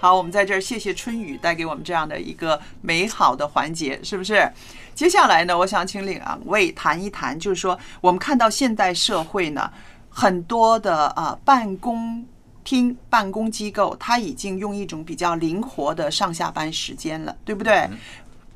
[0.00, 4.50] 好，我们在这儿谢谢春雨带给我们这样的一个美好的环节，是不是？
[4.94, 9.70] 接下来呢，我想请两位谈一谈，就是说我们看到现代社会呢，
[10.08, 12.24] 很多的呃办公
[12.64, 17.86] 厅、办公机构，它已经用一种比较灵活的上下班时间了，对不对？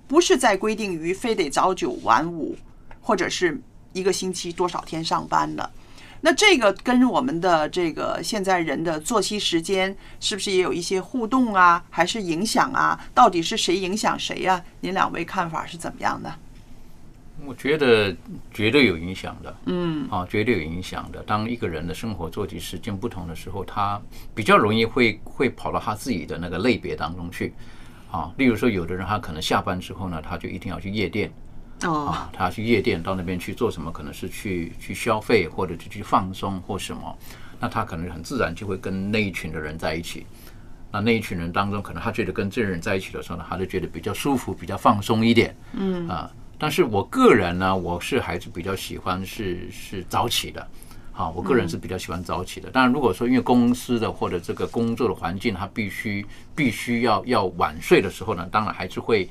[0.08, 2.56] 不是在规定于非得早九晚五，
[3.02, 3.60] 或者是
[3.92, 5.70] 一个星期多少天上班了。
[6.26, 11.84] 那这个跟我们的这个现在人的作息时间是不是也有一些互动啊？
[11.90, 12.98] 还是影响啊？
[13.12, 16.34] 到底是谁影响谁呀、您两位看法是怎么样的？
[17.44, 18.16] 我觉得
[18.54, 21.22] 绝对有影响的，嗯，啊，绝对有影响的。
[21.24, 24.00] 当一个人的生活作息时间不同的时候，他
[24.34, 27.52] 比较容易会会跑到他自己的那个类别当中去，
[28.10, 31.30] 啊，例如说，有的人他可能下班之后呢，他就一定要去夜店，
[31.84, 33.92] 哦，啊，他去夜店到那边去做什么？
[33.92, 37.18] 可能是去去消费，或者是去放松或什么。
[37.60, 40.26] 那他可能很自然就会跟那一群的人在一起。
[40.90, 45.56] 那那一群人当中，可能他觉得跟这些人在一起的时候呢，他就觉得比较舒服，比较放松一点。
[45.72, 50.66] 嗯啊，但是我个人呢，我是还是比较喜欢是是早起的。
[51.12, 52.70] 好，我个人是比较喜欢早起的。
[52.70, 56.24] 当然，如果说因为公司的或者这个工作的环境，他必须
[56.54, 59.28] 必须要要晚睡的时候呢，当然还是会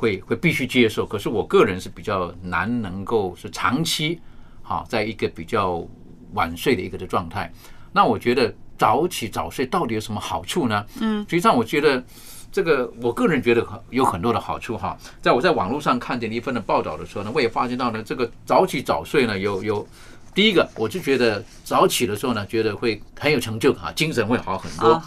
[0.00, 1.04] 会会必须接受。
[1.04, 4.18] 可是我个人是比较难能够是长期
[4.62, 5.86] 好在一个比较
[6.32, 7.52] 晚睡的一个的状态。
[7.92, 10.86] 那我觉得早起早睡到底有什么好处呢？
[11.00, 12.02] 嗯，实际上我觉得
[12.50, 14.96] 这个我个人觉得很有很多的好处哈。
[15.20, 19.86] 在我在网络上看见一份的报道的时候呢，我也发现到呢，这个早起早睡呢有有。
[20.32, 25.02] 第一个，我就觉得早起的时候呢，觉得会很有成就感，精神会好很多。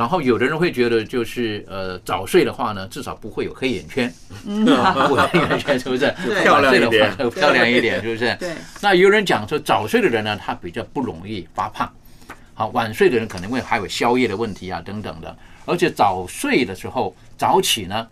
[0.00, 4.10] 然后有的人会觉得，就是呃，早睡的话呢，至少不会有黑眼圈，
[4.46, 6.10] 嗯不会有黑眼圈，是不是？
[6.24, 8.34] 对漂亮一点漂亮一点，是不是？
[8.36, 8.54] 对。
[8.80, 11.92] 那有人讲说，早睡的人呢，他比较不容易发胖。
[12.54, 15.36] 好，晚睡的人可能会还有宵夜的问题啊，等等的。
[15.66, 18.08] 而且早睡的时候，早起呢，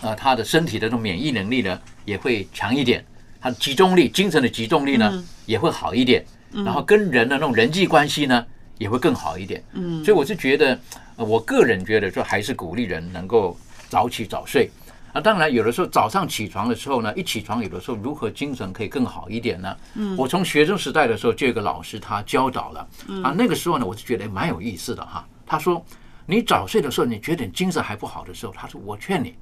[0.00, 3.04] 呃，他的身体的这种免疫能力呢，也会强一点。
[3.40, 6.24] 他的集中力、精神的集中力呢，嗯也会好一点。
[6.64, 8.44] 然后跟人的那种人际关系呢，
[8.78, 9.62] 也会更好一点。
[9.74, 10.78] 嗯所以我是觉得，
[11.16, 13.56] 呃我个人觉得，说还是鼓励人能够
[13.88, 14.70] 早起早睡。
[15.12, 19.76] 啊，当然有的时候早上起床的时候呢，一起床有的时候如何精神可以更好一点呢？
[19.94, 25.24] 嗯我从学生时代的时候就有一个老师他教导了，嗯啊，那个时候呢，我就觉得蛮有意思的哈。
[25.46, 25.84] 他说，
[26.26, 29.34] 你早睡的时候，你觉得你精神还不好的时候，他说我劝你，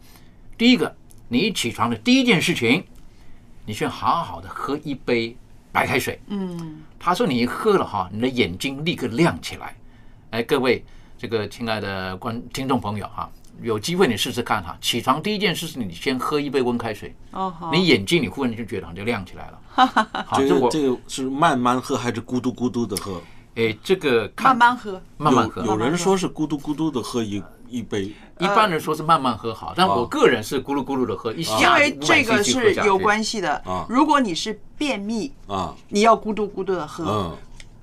[0.58, 0.94] 第一个，
[1.26, 2.84] 你一起床的第一件事情，
[3.64, 5.34] 你先好好的喝一杯
[5.72, 6.20] 白开水。
[6.28, 9.74] 嗯他说你一喝了哈，你的眼睛立刻亮起来。
[10.30, 10.84] 哎，各位
[11.18, 13.28] 这个亲爱的观听众朋友哈，
[13.60, 19.58] 有机会你试试看哈，起床第一件事是你先喝一杯温开水，哦好，你眼睛你忽然就觉得就亮起来了。
[20.26, 23.20] 好，这这我个这个是慢慢喝还是咕嘟咕嘟的喝？
[23.56, 27.42] 哎，这个看慢慢喝，慢慢喝有有人说是咕嘟咕嘟的喝一
[27.72, 28.04] 一杯，
[28.38, 33.02] 一般人说是慢慢喝好，但我个人是咕噜咕噜的喝，一因为这个是有。
[33.02, 33.84] 关系的啊。
[33.88, 37.36] 如果你是便秘，啊，你要咕嘟咕嘟的喝，嗯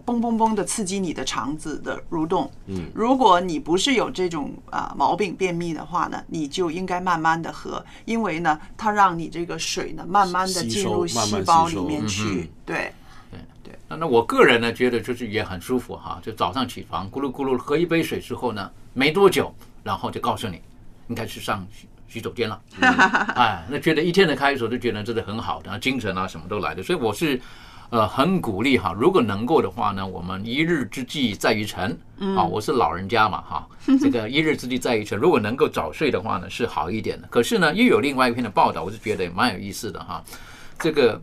[0.05, 2.49] 嘣嘣嘣的刺激你的肠子的蠕动。
[2.67, 12.93] 嗯如果你不是有这种啊毛病便秘的话呢，你就应该慢慢的喝，因为呢，它让你这个水呢慢慢的进入细胞里面去对。
[13.61, 19.53] 对，那那我个人呢，觉得就是也很舒服哈，就早上起床咕噜咕噜喝一杯水之后呢，没多久，
[19.83, 20.61] 然后就告诉你
[21.07, 21.65] 应该去上
[22.07, 22.61] 洗手间了，
[23.35, 27.39] 哎，那觉得一天的开始就觉得真的很好然后，精神啊什么都来的，所以我是
[27.89, 31.97] 呃很鼓励哈，如果能够的话呢，我们一日之计在于晨，
[32.35, 33.67] 啊，我是老人家嘛哈，
[34.01, 40.23] 这个一日之计在于晨，如果能够早睡的话呢是好一点的，可是呢又有另外一篇的报道，我是觉得也蛮有意思的哈，
[40.79, 41.21] 这个。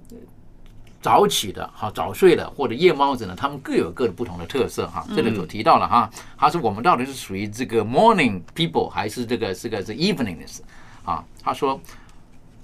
[1.06, 5.06] 早起的哈，早睡的或者夜猫子呢，他们各有各的不同的特色哈。
[5.14, 10.58] 这里所提到了哈，他说我们到底是属于这个 morning people 还是这个这个是 eveningness
[11.04, 11.24] 啊？
[11.40, 11.80] 他说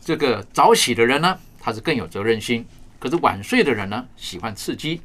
[0.00, 2.64] 这个早起的人呢，他是更有责任心；
[2.98, 5.00] 可是晚睡的人呢，喜欢刺激。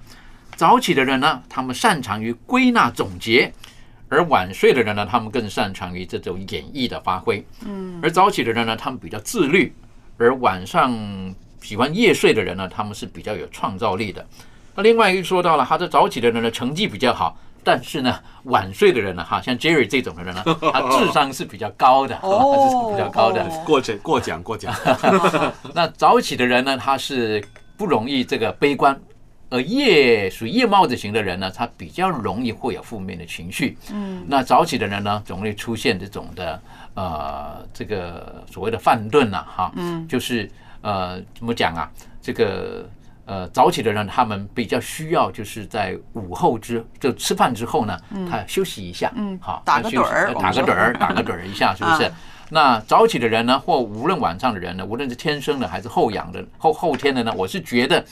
[0.55, 3.53] 早起的人呢，他们擅长于归纳总结，
[4.09, 7.45] 而晚睡的人呢，他们更擅长于这种演绎的发挥。
[7.63, 9.71] 嗯，而早起的人呢，他们比较自律，
[10.17, 10.91] 而晚上。
[11.67, 14.25] 喜欢夜睡的人呢，他们是比较有创造力的。
[14.73, 20.41] 那另外又说到了，他这早起的人呢，成绩比较好，但是呢，晚睡的人呢，哈，像 Jerry 这种的人呢，
[20.71, 23.45] 他智商是比较高的，智商比较高的。
[23.65, 24.73] 过奖过奖过奖。
[25.75, 27.43] 那早起的人呢，他是
[27.75, 28.97] 不容易这个悲观，
[29.49, 33.77] 而夜属于夜猫子型的人呢，他比较容易会有负面的情绪。
[33.91, 36.61] 嗯，那早起的人呢，总会出现这种的
[36.93, 40.49] 呃，这个所谓的犯顿呐，哈，嗯，就是。
[40.81, 41.89] 呃，怎么讲啊？
[42.21, 42.89] 这个
[43.25, 47.97] 呃，早起的人他们比较需要，就是在午后之就吃饭之后呢，
[48.29, 52.11] 他休息一下，嗯，好，打个盹儿，打个盹儿，打个盹儿一下， 是不是？
[52.49, 58.05] 那早起的人呢，或无论晚上的人呢，无论是天生的还是后养的、后后天的呢，我是觉得，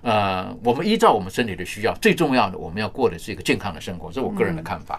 [0.00, 4.98] 呃，我们依照我们身体的需要，最重要的，我们要过的是一个健康的生活，这是我个人的看法。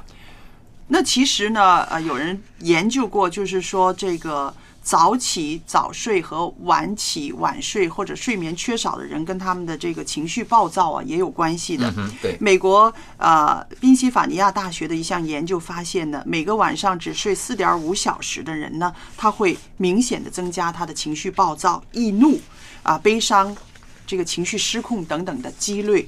[0.87, 4.53] 那其实呢，呃，有人研究过，就是说这个。
[4.85, 11.91] 早起早睡和晚起晚睡或者睡眠缺少的人，跟他们的这个情绪暴躁啊也有关系的。
[12.21, 22.39] 对，美国呃宾夕法尼亚大学的一项研究发现呢，每个晚上只睡四点五小时的人呢，他会明显的增加他的情绪暴躁、易怒
[22.83, 23.57] 啊、悲伤、
[24.05, 26.07] 这个情绪失控等等的几率。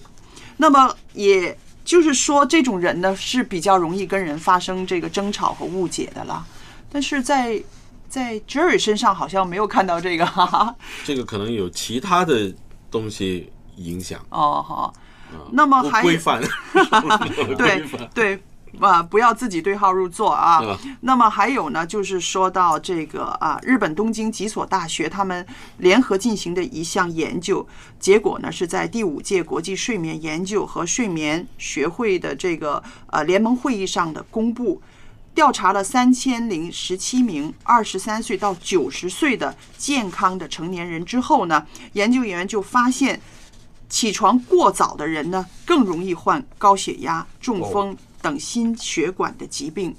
[0.57, 6.45] 那么也就是说，这种人呢是比较容易跟人发生这个争吵和误解的了。
[6.91, 7.59] 但是在
[8.09, 10.75] 在 Jerry 身上好像没有看到这个，哈哈。
[11.03, 12.53] 这个可能有其他的
[12.89, 14.19] 东西影响。
[14.29, 14.93] 哦，好。
[15.51, 16.41] 那么还 规范，
[17.57, 17.83] 对
[18.13, 18.41] 对
[18.79, 20.61] 啊，不要自己对号入座啊。
[21.01, 25.45] 那么还有呢，就是说到这个啊，日本东京几所大学他们
[25.79, 27.67] 联合进行的一项研究
[27.99, 34.81] 结果呢，是在第五届国际睡眠研究和睡眠学会的这个呃联盟会议上的公布。
[35.37, 41.63] 调查了三千零十七名二十三岁到九十岁的健康的成年人之后呢，
[41.93, 43.21] 研究人员就发现，
[43.87, 49.95] 起床过早的人呢，更容易患高血压、中风等心血管的疾病。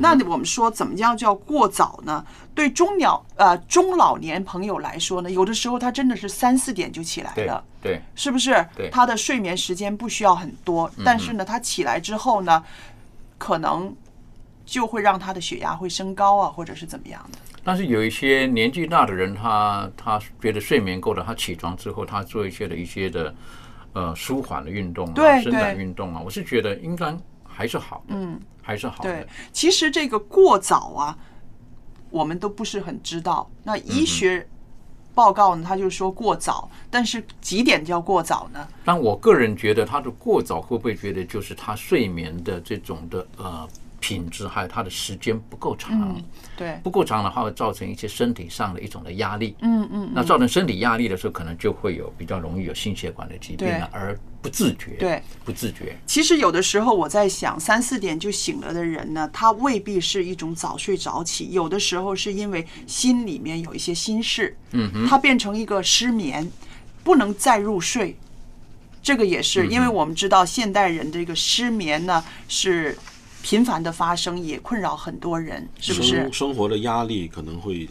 [0.00, 2.24] 那我们说，怎么样叫过早呢？
[2.54, 8.66] 对中鸟呃中老年朋友来说呢，有的时候他真的是三四点就起来了，对，是不是？
[8.74, 12.64] 对，他的睡眠时间不需要很多，但是呢，他起来之后呢，
[13.36, 13.94] 可能。
[14.68, 17.38] 就会让他的血压会升高啊，或者是怎么样的？
[17.64, 23.34] 但是有一些年纪大的人，他他觉得睡眠够了，他起床之后，他做一些的一些的
[23.94, 27.16] 呃舒缓的运动啊，伸展运动啊，我是觉得应该
[27.46, 29.10] 还是好的，嗯，还是好的。
[29.10, 31.16] 对，其实这个过早啊，
[32.10, 33.50] 我们都不是很知道。
[33.62, 34.46] 那医学
[35.14, 38.68] 报告呢，他就说过早，但是几点叫过早呢？
[38.84, 43.66] 但我个人觉得，他的过早会不会觉得就是他睡眠的这种的呃。
[44.00, 46.16] 品质还有它的时间不够长，
[46.56, 55.98] 对，不够长的话会造成一些身体上的一种的压力，嗯嗯，那造成身体压力的时候，可能就会有比较容易有心血管的疾病了，而不自觉，对，不自觉。
[56.06, 66.48] 其实有的时候我在想，三四点就醒了的人呢，他未必是一种早睡早起，有的时候是因为心里面有一些心事，嗯哼，他变成一个失眠，
[67.02, 68.16] 不能再入睡，
[69.02, 72.96] 这个也是因为我们知道现代人这个失眠呢是。
[73.42, 76.30] 频繁的发生也困扰很多人，是不是？
[76.32, 77.88] 生活的压力可能会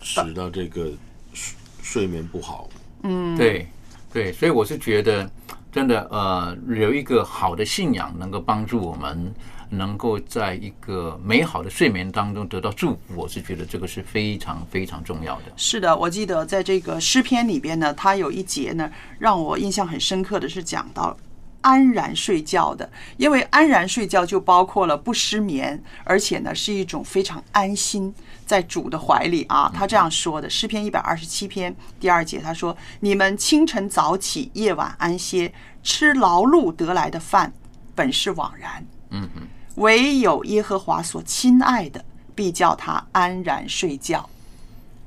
[0.00, 0.90] 使得这个
[1.32, 2.68] 睡睡眠不好。
[3.02, 3.66] 嗯，对
[4.12, 5.30] 对，所以我是觉得，
[5.70, 9.32] 真的呃，有一个好的信仰能够帮助我们，
[9.68, 13.14] 能够在一个美好的睡眠当中得到祝福。
[13.16, 15.52] 我是觉得这个是非常非常重要的。
[15.56, 21.16] 是的，我记得在这个诗篇里边呢，它有一节呢，让我印象很深刻的是讲到。
[21.60, 28.14] 安然睡觉的，因为安然睡觉就包括了不失眠，而且呢是一种非常安心
[28.46, 29.70] 在主的怀里啊。
[29.74, 35.52] 他这样说的，诗篇一百二十七篇第二节，他说：“你们清晨早起，夜晚安歇，
[35.82, 37.52] 吃劳碌得来的饭，
[37.94, 38.86] 本是枉然。
[39.10, 39.28] 嗯
[39.76, 42.04] 唯有耶和华所亲爱的，
[42.34, 44.28] 必叫他安然睡觉，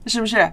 [0.05, 0.51] 是不是？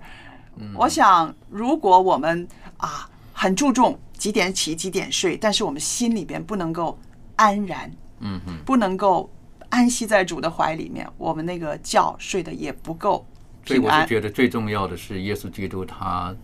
[0.75, 3.09] 我想，如果我们啊
[3.41, 6.99] 很注重几点起几点睡，但是我们心里边不能够
[7.37, 9.31] 安然，嗯哼，不能够
[9.69, 13.25] 安息在主的怀里面，我们那个觉睡得也不够。
[13.65, 16.35] 所以我是觉得最重要的是耶稣基督他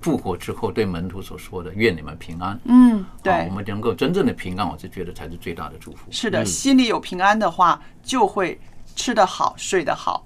[0.00, 2.56] 复活之后对门徒所说的“愿你们平安”。
[2.66, 6.06] 嗯，好对我，们能够真正的平安，我是觉得才是最大的祝福。
[6.12, 8.60] 是的，嗯心里有平安的话，就会
[8.94, 10.24] 吃得好，睡得好。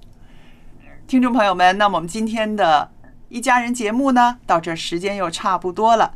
[1.07, 2.91] 听众朋友们，那么我们今天的
[3.33, 6.13] 一家人节目呢，到这时间又差不多了。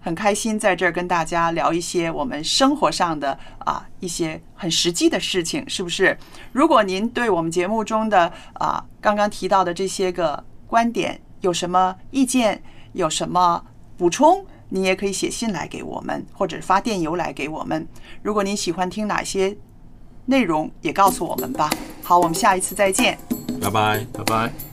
[0.00, 6.16] 很开心在这儿跟大家聊一些我们生活上的啊一些很实际的事情，是不是？
[6.52, 12.62] 如果您对我们节目中的啊刚刚提到的这些个观点有什么意见，
[12.94, 13.62] 有什么
[13.98, 17.86] 补充，您也可以写信来给我们，或者发电邮来给我们。
[18.22, 19.54] 如果您喜欢听哪些
[20.24, 21.68] 内容，也告诉我们吧。
[22.02, 23.18] 好，我们下一次再见。
[23.60, 24.69] 拜拜，拜拜。